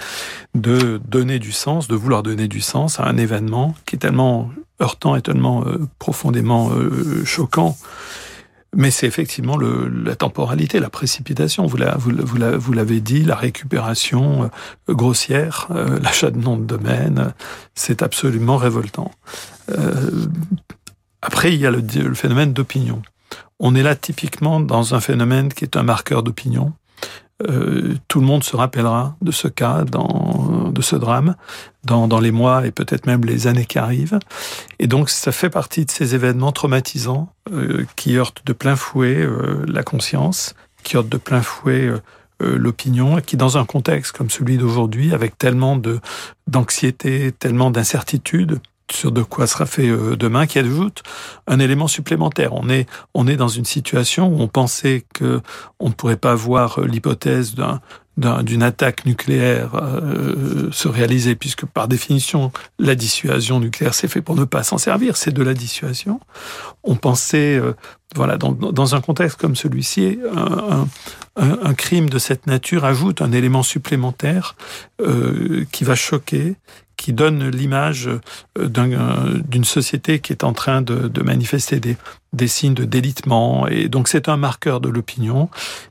de 0.55 1.01
donner 1.09 1.41
du 1.41 1.51
sens, 1.51 1.89
de 1.89 1.97
vouloir 1.97 2.23
donner 2.23 2.47
du 2.47 2.61
sens 2.61 3.01
à 3.01 3.05
un 3.05 3.17
événement 3.17 3.75
qui 3.85 3.97
est 3.97 3.99
tellement 3.99 4.51
heurtant 4.81 5.17
et 5.17 5.23
tellement 5.23 5.65
euh, 5.67 5.89
profondément 5.99 6.71
euh, 6.71 7.25
choquant 7.25 7.77
mais 8.77 8.91
c'est 8.91 9.07
effectivement 9.07 9.57
la 9.59 10.15
temporalité, 10.15 10.79
la 10.79 10.91
précipitation. 10.91 11.67
Vous 11.67 11.77
l'avez 12.73 13.01
dit, 13.01 13.25
la 13.25 13.35
récupération 13.35 14.51
euh, 14.89 14.95
grossière, 14.95 15.69
euh, 15.71 15.99
l'achat 16.01 16.31
de 16.31 16.39
noms 16.39 16.57
de 16.57 16.65
domaine, 16.65 17.33
c'est 17.75 18.03
absolument 18.03 18.57
révoltant. 18.57 19.11
Euh, 19.71 20.27
après, 21.23 21.55
il 21.55 21.61
y 21.61 21.67
a 21.67 21.71
le, 21.71 21.81
le 21.81 22.15
phénomène 22.15 22.53
d'opinion. 22.53 23.03
On 23.59 23.75
est 23.75 23.83
là 23.83 23.97
typiquement 23.97 24.61
dans 24.61 24.95
un 24.95 25.01
phénomène 25.01 25.53
qui 25.53 25.65
est 25.65 25.77
un 25.77 25.83
marqueur 25.83 26.23
d'opinion. 26.23 26.73
Euh, 27.47 27.95
tout 28.09 28.21
le 28.21 28.27
monde 28.27 28.43
se 28.43 28.57
rappellera 28.57 29.17
de 29.23 29.31
ce 29.31 29.47
cas, 29.47 29.85
dans, 29.85 30.71
de 30.73 30.83
ce 30.83 30.97
drame, 30.97 31.37
dans, 31.85 32.09
dans 32.09 32.19
les 32.19 32.33
mois 32.33 32.67
et 32.67 32.73
peut-être 32.73 33.07
même 33.07 33.25
les 33.25 33.47
années 33.47 33.65
qui 33.65 33.79
arrivent. 33.79 34.19
Et 34.81 34.89
donc, 34.89 35.09
ça 35.09 35.31
fait 35.31 35.51
partie 35.51 35.85
de 35.85 35.91
ces 35.91 36.15
événements 36.15 36.53
traumatisants 36.53 37.33
euh, 37.53 37.85
qui 37.95 38.17
heurtent 38.17 38.45
de 38.45 38.53
plein 38.53 38.75
fouet 38.75 39.17
euh, 39.17 39.65
la 39.69 39.85
conscience, 39.85 40.55
qui 40.83 40.97
heurtent 40.97 41.09
de 41.09 41.19
plein 41.19 41.43
fouet 41.43 41.91
l'opinion, 42.41 43.19
et 43.19 43.23
qui, 43.23 43.37
dans 43.37 43.59
un 43.59 43.65
contexte 43.65 44.17
comme 44.17 44.31
celui 44.31 44.59
d'aujourd'hui, 44.59 45.13
avec 45.13 45.37
tellement 45.37 45.81
d'anxiété, 46.47 47.33
tellement 47.33 47.73
d'incertitude, 47.73 48.61
sur 48.93 49.13
de 49.13 49.23
quoi 49.23 49.47
sera 49.47 49.67
fait 49.67 49.89
euh, 49.89 50.17
demain, 50.17 50.47
qui 50.47 50.59
ajoute 50.59 51.03
un 51.47 51.59
élément 51.59 51.89
supplémentaire. 51.89 52.53
On 52.55 52.69
est, 52.69 52.87
on 53.15 53.27
est 53.27 53.37
dans 53.37 53.49
une 53.49 53.65
situation 53.65 54.29
où 54.29 54.41
on 54.41 54.49
pensait 54.49 55.05
que 55.15 55.41
on 55.81 55.89
ne 55.89 55.95
pourrait 55.95 56.17
pas 56.17 56.35
voir 56.35 56.81
l'hypothèse 56.81 57.55
d'un 57.55 57.81
d'une 58.19 58.63
attaque 58.63 59.07
nucléaire 59.07 59.71
euh, 59.75 60.71
se 60.73 60.89
réaliser, 60.89 61.37
puisque 61.37 61.67
par 61.67 61.87
définition, 61.87 62.53
la 62.79 62.95
dissuasion 62.95 63.61
nucléaire, 63.61 63.95
c'est 63.95 64.09
fait 64.09 64.23
pour 64.23 64.35
ne 64.35 64.45
pas 64.45 64.65
s'en 64.65 64.79
servir, 64.79 65.17
c'est 65.17 65.31
de 65.31 65.43
la 65.43 65.55
dissuasion. 65.55 66.21
On 66.83 66.97
pensait, 66.97 67.59
euh, 67.59 67.75
voilà, 68.17 68.37
dans, 68.37 68.53
dans, 68.53 68.95
un 68.95 69.01
contexte 69.01 69.39
comme 69.39 69.55
celui-ci, 69.55 70.19
un, 70.35 70.87
un, 71.37 71.59
un, 71.63 71.75
crime 71.75 72.11
de 72.11 72.19
cette 72.19 72.47
nature 72.47 72.85
ajoute 72.85 73.23
un 73.23 73.33
élément 73.33 73.63
supplémentaire 73.63 74.57
euh, 75.01 75.65
qui 75.71 75.85
va 75.85 75.95
choquer, 75.95 76.57
qui 76.99 77.13
donne 77.13 77.49
l'image 77.49 78.11
euh, 78.59 79.39
d'une 79.49 79.65
société 79.65 80.19
qui 80.19 80.33
est 80.33 80.45
en 80.45 80.53
train 80.53 80.83
de, 80.83 81.09
de 81.09 81.23
manifester 81.23 81.81
des, 81.81 81.97
des, 82.35 82.49
signes 82.49 82.75
de 82.75 82.85
délitement. 82.85 83.67
Et 83.69 83.89
donc 83.89 84.09
c'est 84.09 84.29
un 84.29 84.37
marqueur 84.37 84.81
de 84.81 84.91
l'opinion. 84.91 85.49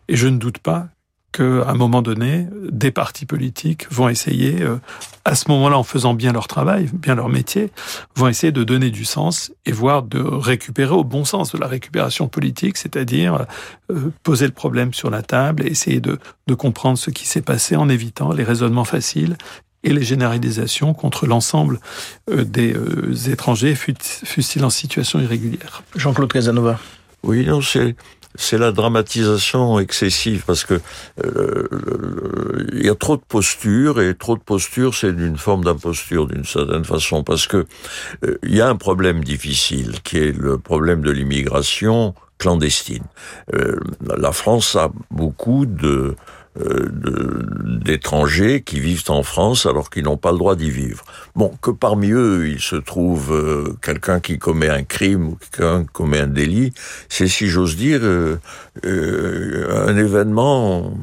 Et 0.10 0.16
je 0.16 0.28
ne 0.28 0.38
doute 0.38 0.60
pas 0.60 0.90
qu'à 1.38 1.70
un 1.70 1.74
moment 1.76 2.02
donné, 2.02 2.48
des 2.70 2.92
partis 2.92 3.26
politiques 3.26 3.86
vont 3.92 4.10
essayer, 4.10 4.62
euh, 4.62 4.80
à 5.26 5.36
ce 5.36 5.50
moment-là, 5.50 5.78
en 5.78 5.84
faisant 5.84 6.14
bien 6.14 6.34
leur 6.34 6.48
travail, 6.48 6.90
bien 6.92 7.16
leur 7.16 7.30
métier, 7.30 7.72
vont 8.16 8.28
essayer 8.28 8.52
de 8.52 8.64
donner 8.64 8.90
du 8.90 9.06
sens 9.06 9.52
et 9.66 9.72
voire 9.72 10.04
de 10.04 10.20
récupérer 10.20 10.94
au 10.94 11.04
bon 11.04 11.26
sens 11.26 11.52
de 11.52 11.58
la 11.58 11.68
récupération 11.68 12.28
politique, 12.28 12.78
c'est-à-dire 12.78 13.46
euh, 13.92 14.12
poser 14.24 14.46
le 14.46 14.54
problème 14.54 14.94
sur 14.94 15.10
la 15.10 15.22
table 15.22 15.64
et 15.66 15.68
essayer 15.68 16.00
de, 16.00 16.18
de 16.48 16.54
comprendre 16.54 16.98
ce 16.98 17.12
qui 17.12 17.28
s'est 17.28 17.42
passé 17.42 17.76
en 17.76 17.88
évitant 17.90 18.34
les 18.34 18.44
raisonnements 18.44 18.86
faciles 18.86 19.38
et 19.84 19.94
les 19.94 20.04
généralisations 20.04 20.94
contre 20.94 21.28
l'ensemble 21.28 21.80
des 22.28 22.74
étrangers, 23.30 23.76
fût-il 23.76 24.66
en 24.66 24.72
situation 24.72 25.20
irrégulière. 25.20 25.84
Jean-Claude 25.96 26.34
Casanova. 26.34 26.80
Oui, 27.24 27.46
non, 27.46 27.62
c'est 27.62 27.96
c'est 28.38 28.58
la 28.58 28.72
dramatisation 28.72 29.80
excessive 29.80 30.44
parce 30.46 30.64
que 30.64 30.80
euh, 31.26 31.68
il 32.74 32.86
y 32.86 32.90
a 32.90 32.96
trop 32.96 33.18
de 33.18 33.22
postures 33.28 34.00
et 34.00 34.16
trop 34.16 34.38
de 34.38 34.42
postures 34.42 34.96
c'est 34.96 35.10
une 35.10 35.38
forme 35.38 35.64
d'imposture 35.64 36.28
d'une 36.28 36.46
certaine 36.46 36.86
façon 36.86 37.24
parce 37.24 37.48
que 37.48 37.66
euh, 38.24 38.38
il 38.44 38.56
y 38.56 38.62
a 38.62 38.70
un 38.70 38.76
problème 38.76 39.24
difficile 39.24 40.02
qui 40.04 40.18
est 40.18 40.38
le 40.38 40.58
problème 40.58 41.02
de 41.02 41.12
l'immigration 41.12 42.14
clandestine. 42.38 43.04
Euh, 43.56 43.80
la 44.18 44.32
France 44.32 44.76
a 44.76 44.92
beaucoup 45.10 45.66
de 45.66 46.16
d'étrangers 46.58 48.62
qui 48.62 48.80
vivent 48.80 49.10
en 49.10 49.24
France 49.24 49.66
alors 49.66 49.90
qu'ils 49.90 50.04
n'ont 50.04 50.18
pas 50.18 50.32
le 50.32 50.38
droit 50.38 50.56
d'y 50.56 50.70
vivre. 50.70 51.04
Bon, 51.36 51.52
que 51.62 51.72
parmi 51.72 52.12
eux, 52.12 52.50
il 52.50 52.60
se 52.60 52.76
trouve 52.76 53.34
euh, 53.34 53.78
quelqu'un 53.82 54.20
qui 54.20 54.38
commet 54.38 54.70
un 54.70 54.84
crime 54.84 55.28
ou 55.28 55.36
quelqu'un 55.36 55.84
qui 55.84 55.90
commet 55.94 56.20
un 56.20 56.28
délit, 56.28 56.74
c'est, 57.10 57.28
si 57.28 57.48
j'ose 57.48 57.76
dire, 57.76 58.02
euh, 58.04 58.38
un 58.84 59.98
événement 59.98 60.94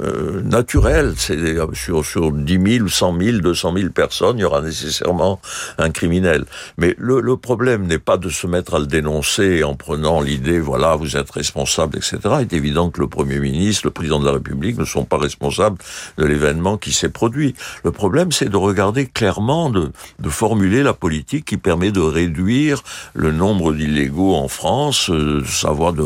euh, 0.00 0.40
naturel. 0.42 1.14
C'est 1.16 1.38
sur 1.74 2.04
sur 2.04 2.32
10 2.32 2.78
000, 2.78 2.88
100 2.88 3.18
000, 3.20 3.38
200 3.38 3.74
000 3.76 3.90
personnes, 3.90 4.38
il 4.38 4.42
y 4.42 4.44
aura 4.44 4.62
nécessairement 4.62 5.40
un 5.78 5.90
criminel. 5.90 6.44
Mais 6.78 6.94
le, 6.98 7.20
le 7.20 7.36
problème 7.36 7.86
n'est 7.86 7.98
pas 7.98 8.16
de 8.16 8.28
se 8.28 8.46
mettre 8.46 8.74
à 8.74 8.78
le 8.78 8.86
dénoncer 8.86 9.62
en 9.64 9.74
prenant 9.74 10.20
l'idée, 10.20 10.58
voilà, 10.60 10.96
vous 10.96 11.16
êtes 11.16 11.30
responsable, 11.30 11.98
etc. 11.98 12.18
Il 12.24 12.40
est 12.40 12.52
évident 12.54 12.90
que 12.90 13.00
le 13.00 13.06
Premier 13.06 13.38
ministre, 13.38 13.82
le 13.84 13.90
Président 13.90 14.20
de 14.20 14.26
la 14.26 14.32
République 14.32 14.78
ne 14.78 14.84
sont 14.84 15.04
pas 15.04 15.18
responsables 15.18 15.76
de 16.18 16.24
l'événement 16.24 16.78
qui 16.78 16.92
s'est 16.92 17.08
produit. 17.08 17.54
Le 17.84 17.92
problème, 17.92 18.32
c'est 18.32 18.48
de 18.48 18.56
regarder 18.56 19.06
clairement, 19.06 19.70
de, 19.70 19.92
de 20.18 20.28
formuler 20.28 20.82
la 20.82 20.94
politique 20.94 21.44
qui 21.44 21.56
permet 21.56 21.92
de 21.92 22.00
réduire 22.00 22.82
le 23.14 23.32
nombre 23.32 23.72
d'illégaux 23.72 24.34
en 24.34 24.48
France, 24.48 25.10
euh, 25.10 25.40
de 25.40 25.46
savoir 25.46 25.92
de, 25.92 26.02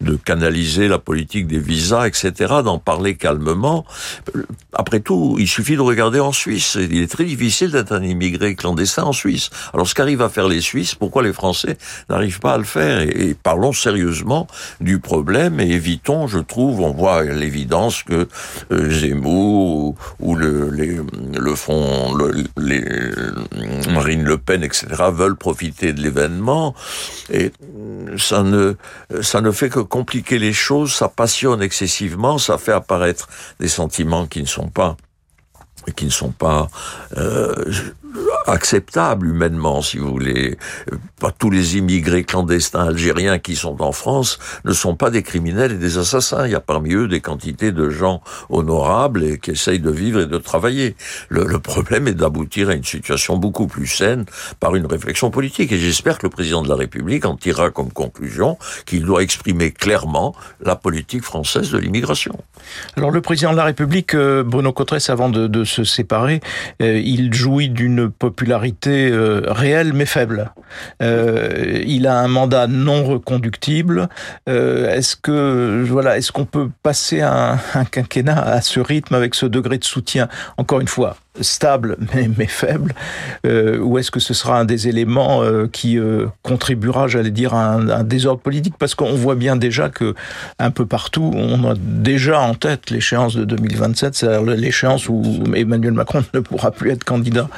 de 0.00 0.16
canaliser 0.16 0.88
la 0.88 0.98
politique 0.98 1.46
des 1.46 1.58
visas, 1.58 2.06
etc., 2.06 2.32
d'en 2.64 2.78
parler 2.78 3.14
calmement. 3.22 3.84
Après 4.72 4.98
tout, 4.98 5.36
il 5.38 5.46
suffit 5.46 5.76
de 5.76 5.80
regarder 5.80 6.18
en 6.18 6.32
Suisse. 6.32 6.76
Il 6.80 7.00
est 7.00 7.10
très 7.10 7.24
difficile 7.24 7.70
d'être 7.70 7.92
un 7.92 8.02
immigré 8.02 8.56
clandestin 8.56 9.04
en 9.04 9.12
Suisse. 9.12 9.50
Alors 9.72 9.86
ce 9.86 9.94
qu'arrivent 9.94 10.22
à 10.22 10.28
faire 10.28 10.48
les 10.48 10.60
Suisses, 10.60 10.96
pourquoi 10.96 11.22
les 11.22 11.32
Français 11.32 11.78
n'arrivent 12.10 12.40
pas 12.40 12.54
à 12.54 12.58
le 12.58 12.64
faire? 12.64 13.02
Et, 13.02 13.34
parlons 13.40 13.72
sérieusement 13.72 14.48
du 14.80 14.98
problème 14.98 15.60
et 15.60 15.70
évitons, 15.70 16.26
je 16.26 16.40
trouve, 16.40 16.80
on 16.80 16.90
voit 16.90 17.22
l'évidence 17.22 18.02
que 18.02 18.26
euh, 18.72 18.90
Zemmour 18.90 19.94
ou, 20.18 20.34
le, 20.34 20.70
les, 20.70 20.98
le 21.38 21.54
fond, 21.54 22.16
les, 22.56 22.84
Marine 23.92 24.24
Le 24.24 24.38
Pen, 24.38 24.64
etc., 24.64 24.86
veulent 25.12 25.36
profiter 25.36 25.92
de 25.92 26.00
l'événement 26.00 26.74
et 27.32 27.52
ça 28.18 28.42
ne, 28.42 28.74
ça 29.20 29.40
ne 29.40 29.50
fait 29.50 29.68
que 29.68 29.80
compliquer 29.80 30.38
les 30.38 30.52
choses, 30.52 30.94
ça 30.94 31.08
passionne 31.08 31.62
excessivement, 31.62 32.38
ça 32.38 32.58
fait 32.58 32.72
apparaître 32.72 33.28
des 33.60 33.68
sentiments 33.68 34.26
qui 34.26 34.40
ne 34.40 34.46
sont 34.46 34.68
pas 34.68 34.96
qui 35.96 36.04
ne 36.04 36.10
sont 36.10 36.30
pas 36.30 36.68
euh, 37.16 37.54
acceptable 38.46 39.28
humainement, 39.28 39.82
si 39.82 39.98
vous 39.98 40.10
voulez. 40.10 40.56
Pas 41.20 41.30
tous 41.30 41.50
les 41.50 41.76
immigrés 41.76 42.24
clandestins 42.24 42.88
algériens 42.88 43.38
qui 43.38 43.56
sont 43.56 43.80
en 43.82 43.92
France 43.92 44.38
ne 44.64 44.72
sont 44.72 44.96
pas 44.96 45.10
des 45.10 45.22
criminels 45.22 45.72
et 45.72 45.76
des 45.76 45.98
assassins. 45.98 46.46
Il 46.46 46.52
y 46.52 46.54
a 46.54 46.60
parmi 46.60 46.92
eux 46.94 47.08
des 47.08 47.20
quantités 47.20 47.72
de 47.72 47.90
gens 47.90 48.22
honorables 48.50 49.24
et 49.24 49.38
qui 49.38 49.52
essayent 49.52 49.80
de 49.80 49.90
vivre 49.90 50.20
et 50.20 50.26
de 50.26 50.38
travailler. 50.38 50.96
Le, 51.28 51.58
problème 51.58 52.08
est 52.08 52.14
d'aboutir 52.14 52.70
à 52.70 52.74
une 52.74 52.84
situation 52.84 53.36
beaucoup 53.36 53.66
plus 53.66 53.86
saine 53.86 54.24
par 54.58 54.74
une 54.74 54.86
réflexion 54.86 55.30
politique. 55.30 55.72
Et 55.72 55.78
j'espère 55.78 56.18
que 56.18 56.26
le 56.26 56.30
président 56.30 56.62
de 56.62 56.68
la 56.68 56.74
République 56.74 57.24
en 57.24 57.36
tirera 57.36 57.70
comme 57.70 57.92
conclusion 57.92 58.58
qu'il 58.86 59.04
doit 59.04 59.22
exprimer 59.22 59.70
clairement 59.70 60.34
la 60.64 60.76
politique 60.76 61.22
française 61.22 61.70
de 61.70 61.78
l'immigration. 61.78 62.36
Alors 62.96 63.10
le 63.10 63.20
président 63.20 63.52
de 63.52 63.56
la 63.56 63.64
République, 63.64 64.14
euh, 64.14 64.42
Bruno 64.42 64.72
Cotresse, 64.72 65.10
avant 65.10 65.28
de, 65.28 65.46
de 65.46 65.64
se 65.64 65.84
séparer, 65.84 66.40
euh, 66.80 66.98
il 66.98 67.32
jouit 67.32 67.68
d'une 67.68 68.10
popularité 68.32 69.10
euh, 69.10 69.42
réelle 69.46 69.92
mais 69.92 70.06
faible. 70.06 70.52
Euh, 71.02 71.82
il 71.86 72.06
a 72.06 72.18
un 72.18 72.28
mandat 72.28 72.66
non 72.66 73.04
reconductible. 73.04 74.08
Euh, 74.48 74.94
est-ce 74.94 75.16
que 75.16 75.84
voilà, 75.86 76.16
est-ce 76.16 76.32
qu'on 76.32 76.46
peut 76.46 76.70
passer 76.82 77.20
un, 77.20 77.58
un 77.74 77.84
quinquennat 77.84 78.40
à 78.40 78.60
ce 78.62 78.80
rythme 78.80 79.14
avec 79.14 79.34
ce 79.34 79.46
degré 79.46 79.78
de 79.78 79.84
soutien 79.84 80.28
Encore 80.56 80.80
une 80.80 80.88
fois, 80.88 81.16
stable 81.40 81.96
mais, 82.36 82.46
faible, 82.46 82.94
euh, 83.46 83.78
ou 83.78 83.98
est-ce 83.98 84.10
que 84.10 84.20
ce 84.20 84.34
sera 84.34 84.58
un 84.58 84.64
des 84.64 84.88
éléments 84.88 85.42
euh, 85.42 85.66
qui 85.66 85.98
euh, 85.98 86.26
contribuera, 86.42 87.08
j'allais 87.08 87.30
dire, 87.30 87.54
à 87.54 87.74
un, 87.74 88.04
désordre 88.04 88.40
politique? 88.40 88.74
Parce 88.78 88.94
qu'on 88.94 89.14
voit 89.14 89.34
bien 89.34 89.56
déjà 89.56 89.88
que 89.88 90.14
un 90.58 90.70
peu 90.70 90.86
partout, 90.86 91.30
on 91.34 91.70
a 91.70 91.74
déjà 91.76 92.40
en 92.40 92.54
tête 92.54 92.90
l'échéance 92.90 93.34
de 93.34 93.44
2027, 93.44 94.14
c'est 94.14 94.42
l'échéance 94.56 95.08
où 95.08 95.22
Emmanuel 95.54 95.92
Macron 95.92 96.24
ne 96.34 96.40
pourra 96.40 96.70
plus 96.70 96.90
être 96.90 97.04
candidat. 97.04 97.48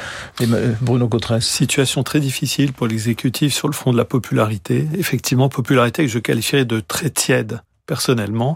Bruno 0.81 1.09
Cotresse. 1.09 1.47
Situation 1.47 2.03
très 2.03 2.21
difficile 2.21 2.73
pour 2.73 2.87
l'exécutif 2.87 3.55
sur 3.55 3.69
le 3.69 3.75
front 3.75 3.93
de 3.93 3.97
la 3.97 4.05
popularité. 4.05 4.87
Effectivement, 4.99 5.49
popularité 5.49 6.05
que 6.05 6.11
je 6.11 6.19
qualifierais 6.19 6.65
de 6.65 6.81
très 6.81 7.11
tiède 7.11 7.61
personnellement. 7.87 8.55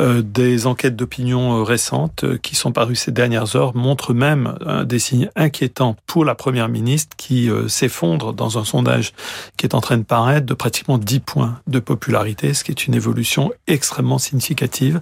Euh, 0.00 0.22
des 0.22 0.66
enquêtes 0.66 0.96
d'opinion 0.96 1.58
euh, 1.58 1.62
récentes 1.62 2.24
euh, 2.24 2.38
qui 2.38 2.54
sont 2.54 2.72
parues 2.72 2.96
ces 2.96 3.12
dernières 3.12 3.56
heures 3.56 3.76
montrent 3.76 4.14
même 4.14 4.56
euh, 4.66 4.84
des 4.84 4.98
signes 4.98 5.30
inquiétants 5.36 5.96
pour 6.06 6.24
la 6.24 6.34
Première 6.34 6.68
ministre 6.68 7.16
qui 7.16 7.50
s'effondre 7.68 8.32
dans 8.32 8.58
un 8.58 8.64
sondage 8.64 9.12
qui 9.56 9.66
est 9.66 9.74
en 9.74 9.80
train 9.80 9.96
de 9.96 10.02
paraître 10.02 10.46
de 10.46 10.54
pratiquement 10.54 10.98
10 10.98 11.20
points 11.20 11.60
de 11.66 11.78
popularité, 11.78 12.54
ce 12.54 12.64
qui 12.64 12.70
est 12.70 12.86
une 12.86 12.94
évolution 12.94 13.52
extrêmement 13.66 14.18
significative. 14.18 15.00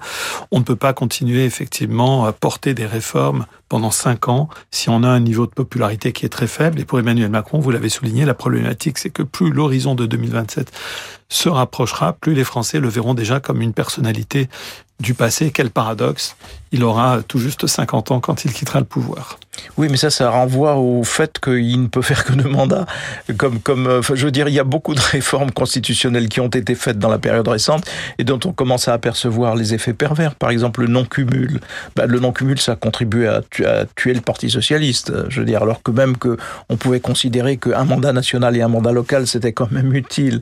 On 0.50 0.58
ne 0.58 0.64
peut 0.64 0.76
pas 0.76 0.92
continuer 0.92 1.44
effectivement 1.44 2.24
à 2.26 2.32
porter 2.32 2.74
des 2.74 2.86
réformes 2.86 3.46
pendant 3.70 3.90
cinq 3.90 4.28
ans 4.28 4.50
si 4.70 4.90
on 4.90 5.02
a 5.02 5.08
un 5.08 5.20
niveau 5.20 5.46
de 5.46 5.52
popularité 5.52 6.12
qui 6.12 6.26
est 6.26 6.28
très 6.28 6.46
faible. 6.46 6.78
Et 6.80 6.84
pour 6.84 6.98
Emmanuel 6.98 7.30
Macron, 7.30 7.58
vous 7.60 7.70
l'avez 7.70 7.88
souligné, 7.88 8.26
la 8.26 8.34
problématique, 8.34 8.98
c'est 8.98 9.08
que 9.08 9.22
plus 9.22 9.50
l'horizon 9.50 9.94
de 9.94 10.04
2027 10.04 10.70
se 11.30 11.48
rapprochera, 11.48 12.12
plus 12.12 12.34
les 12.34 12.44
Français 12.44 12.80
le 12.80 12.88
verront 12.88 13.14
déjà 13.14 13.40
comme 13.40 13.62
une 13.62 13.72
personnalité 13.72 14.50
du 14.98 15.14
passé. 15.14 15.52
Quel 15.52 15.70
paradoxe 15.70 16.36
Il 16.72 16.84
aura 16.84 17.22
tout 17.22 17.38
juste 17.38 17.66
50 17.66 18.10
ans 18.10 18.20
quand 18.20 18.44
il 18.44 18.52
quittera 18.52 18.80
le 18.80 18.86
pouvoir. 18.86 19.38
Oui, 19.76 19.88
mais 19.90 19.96
ça, 19.96 20.10
ça 20.10 20.30
renvoie 20.30 20.76
au 20.76 21.02
fait 21.02 21.38
qu'il 21.40 21.82
ne 21.82 21.88
peut 21.88 22.02
faire 22.02 22.24
que 22.24 22.32
deux 22.32 22.48
mandats. 22.48 22.86
Comme, 23.36 23.58
comme, 23.60 23.88
enfin, 23.98 24.14
je 24.14 24.24
veux 24.24 24.30
dire, 24.30 24.48
il 24.48 24.54
y 24.54 24.60
a 24.60 24.64
beaucoup 24.64 24.94
de 24.94 25.00
réformes 25.00 25.50
constitutionnelles 25.50 26.28
qui 26.28 26.40
ont 26.40 26.48
été 26.48 26.74
faites 26.74 26.98
dans 26.98 27.08
la 27.08 27.18
période 27.18 27.46
récente 27.48 27.84
et 28.18 28.24
dont 28.24 28.38
on 28.44 28.52
commence 28.52 28.88
à 28.88 28.92
apercevoir 28.92 29.56
les 29.56 29.74
effets 29.74 29.92
pervers. 29.92 30.34
Par 30.34 30.50
exemple, 30.50 30.82
le 30.82 30.86
non-cumul. 30.86 31.60
Ben, 31.96 32.06
le 32.06 32.20
non-cumul, 32.20 32.60
ça 32.60 32.72
a 32.72 32.76
contribué 32.76 33.26
à, 33.26 33.42
tu 33.50 33.66
à, 33.66 33.86
tuer 33.96 34.14
le 34.14 34.20
Parti 34.20 34.50
socialiste. 34.50 35.12
Je 35.28 35.40
veux 35.40 35.46
dire, 35.46 35.62
alors 35.62 35.82
que 35.82 35.90
même 35.90 36.16
que 36.16 36.36
on 36.68 36.76
pouvait 36.76 37.00
considérer 37.00 37.56
qu'un 37.56 37.84
mandat 37.84 38.12
national 38.12 38.56
et 38.56 38.62
un 38.62 38.68
mandat 38.68 38.92
local, 38.92 39.26
c'était 39.26 39.52
quand 39.52 39.70
même 39.72 39.92
utile. 39.94 40.40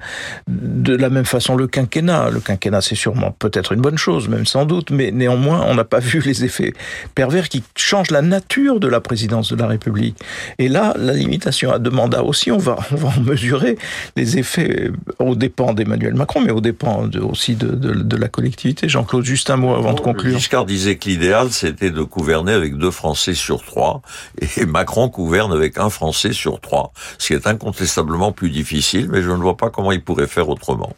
De 0.49 0.95
la 0.95 1.09
même 1.09 1.25
façon, 1.25 1.57
le 1.57 1.67
quinquennat. 1.67 2.31
Le 2.31 2.41
quinquennat, 2.41 2.83
c'est 2.83 2.95
sûrement 2.95 3.35
peut-être 3.39 3.73
une 3.73 3.81
bonne 3.81 3.99
chose, 3.99 4.29
même 4.29 4.47
sans 4.47 4.67
doute, 4.67 4.91
mais 4.91 5.13
néanmoins, 5.13 5.65
on 5.67 5.75
n'a 5.75 5.85
pas 5.85 6.01
vu 6.01 6.21
les 6.21 6.45
effets 6.45 6.75
pervers 7.15 7.49
qui 7.49 7.63
changent 7.77 8.11
la 8.11 8.23
nature 8.23 8.81
de 8.81 8.89
la 8.89 8.98
présidence 9.01 9.53
de 9.53 9.57
la 9.57 9.67
République. 9.67 10.17
Et 10.59 10.69
là, 10.69 10.95
la 10.97 11.13
limitation 11.13 11.73
à 11.73 11.79
deux 11.79 11.91
mandats 11.91 12.23
aussi, 12.23 12.51
on 12.51 12.59
va, 12.59 12.79
on 12.93 12.97
va 12.97 13.09
en 13.17 13.21
mesurer 13.21 13.79
les 14.17 14.39
effets 14.39 14.91
aux 15.19 15.35
dépens 15.35 15.75
d'Emmanuel 15.75 16.15
Macron, 16.15 16.41
mais 16.41 16.51
aux 16.51 16.61
dépens 16.61 17.07
de, 17.07 17.21
aussi 17.21 17.55
de, 17.55 17.69
de, 17.69 17.93
de, 17.93 18.17
la 18.17 18.29
collectivité. 18.29 18.89
Jean-Claude, 18.89 19.25
juste 19.25 19.51
un 19.51 19.57
mot 19.57 19.75
avant 19.75 19.93
de 19.93 20.01
conclure. 20.01 20.39
Giscard 20.39 20.67
disait 20.67 20.97
que 20.97 21.09
l'idéal, 21.09 21.51
c'était 21.51 21.91
de 21.91 22.03
gouverner 22.03 22.53
avec 22.53 22.77
deux 22.77 22.91
Français 22.91 23.35
sur 23.35 23.65
trois, 23.65 24.03
et 24.41 24.67
Macron 24.67 25.09
gouverne 25.09 25.53
avec 25.53 25.79
un 25.79 25.91
Français 25.91 26.33
sur 26.33 26.61
trois, 26.61 26.93
ce 27.19 27.29
qui 27.29 27.33
est 27.35 27.47
incontestablement 27.47 28.33
plus 28.33 28.51
difficile, 28.51 29.09
mais 29.11 29.23
je 29.23 29.31
ne 29.31 29.37
vois 29.37 29.57
pas 29.57 29.71
comment 29.71 29.93
il 29.93 30.03
pourrait 30.03 30.27
faire 30.27 30.49
autrement. 30.49 30.95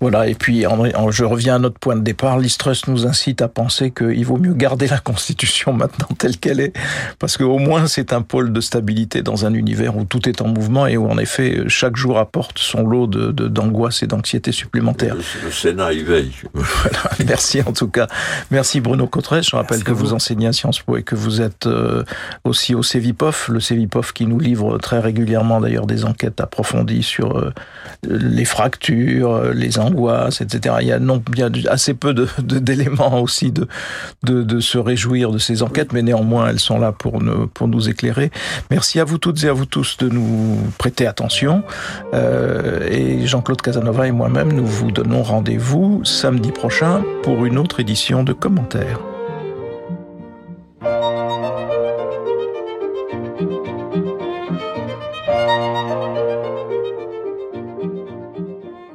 Voilà, 0.00 0.26
et 0.26 0.34
puis 0.34 0.66
en, 0.66 0.78
en, 0.80 1.10
je 1.10 1.24
reviens 1.24 1.56
à 1.56 1.58
notre 1.58 1.78
point 1.78 1.96
de 1.96 2.02
départ, 2.02 2.38
l'Istrus 2.38 2.86
nous 2.86 3.06
incite 3.06 3.42
à 3.42 3.48
penser 3.48 3.90
qu'il 3.90 4.24
vaut 4.24 4.36
mieux 4.36 4.54
garder 4.54 4.86
la 4.86 4.98
Constitution 4.98 5.72
maintenant 5.72 6.08
telle 6.18 6.36
qu'elle 6.36 6.60
est, 6.60 6.72
parce 7.18 7.36
qu'au 7.36 7.58
moins 7.58 7.86
c'est 7.86 8.12
un 8.12 8.22
pôle 8.22 8.52
de 8.52 8.60
stabilité 8.60 9.22
dans 9.22 9.46
un 9.46 9.54
univers 9.54 9.96
où 9.96 10.04
tout 10.04 10.28
est 10.28 10.42
en 10.42 10.48
mouvement 10.48 10.86
et 10.86 10.96
où 10.96 11.08
en 11.08 11.18
effet 11.18 11.62
chaque 11.68 11.96
jour 11.96 12.18
apporte 12.18 12.58
son 12.58 12.86
lot 12.86 13.06
d'angoisse 13.06 14.00
de, 14.00 14.04
et 14.04 14.08
d'anxiété 14.08 14.52
supplémentaire. 14.52 15.14
Le, 15.14 15.22
le, 15.44 15.50
Sénat 15.52 15.92
y 15.92 16.02
veille. 16.02 16.32
Voilà, 16.52 17.10
merci 17.26 17.62
en 17.62 17.72
tout 17.72 17.88
cas. 17.88 18.06
Merci 18.50 18.80
Bruno 18.80 19.06
Cotresse, 19.06 19.46
je 19.50 19.56
rappelle 19.56 19.78
merci 19.78 19.84
que 19.84 19.92
vous. 19.92 20.06
vous 20.06 20.12
enseignez 20.12 20.48
à 20.48 20.52
Sciences 20.52 20.80
Po 20.80 20.96
et 20.96 21.02
que 21.02 21.14
vous 21.14 21.40
êtes 21.40 21.66
euh, 21.66 22.04
aussi 22.44 22.74
au 22.74 22.82
CEVIPOF, 22.82 23.48
le 23.48 23.60
CEVIPOF 23.60 24.12
qui 24.12 24.26
nous 24.26 24.38
livre 24.38 24.78
très 24.78 25.00
régulièrement 25.00 25.60
d'ailleurs 25.60 25.86
des 25.86 26.04
enquêtes 26.04 26.40
approfondies 26.40 27.02
sur 27.02 27.38
euh, 27.38 27.52
les 28.08 28.44
fractures, 28.44 29.52
les 29.56 29.78
angoisses, 29.78 30.40
etc. 30.40 30.76
Il 30.80 30.86
y 30.88 30.92
a, 30.92 31.72
assez 31.72 31.94
peu 31.94 32.14
d'éléments 32.38 33.20
aussi 33.20 33.52
de, 33.52 34.60
se 34.60 34.78
réjouir 34.78 35.30
de 35.30 35.38
ces 35.38 35.62
enquêtes, 35.62 35.92
mais 35.92 36.02
néanmoins, 36.02 36.48
elles 36.48 36.60
sont 36.60 36.78
là 36.78 36.92
pour, 36.92 37.22
nous, 37.22 37.46
pour 37.48 37.68
nous 37.68 37.88
éclairer. 37.88 38.30
Merci 38.70 39.00
à 39.00 39.04
vous 39.04 39.18
toutes 39.18 39.42
et 39.44 39.48
à 39.48 39.52
vous 39.52 39.66
tous 39.66 39.96
de 39.98 40.08
nous 40.08 40.58
prêter 40.78 41.06
attention. 41.06 41.62
Euh, 42.14 42.86
et 42.90 43.26
Jean-Claude 43.26 43.62
Casanova 43.62 44.06
et 44.06 44.12
moi-même, 44.12 44.52
nous 44.52 44.66
vous 44.66 44.90
donnons 44.90 45.22
rendez-vous 45.22 46.04
samedi 46.04 46.52
prochain 46.52 47.02
pour 47.22 47.44
une 47.44 47.58
autre 47.58 47.80
édition 47.80 48.22
de 48.22 48.32
commentaires. 48.32 49.15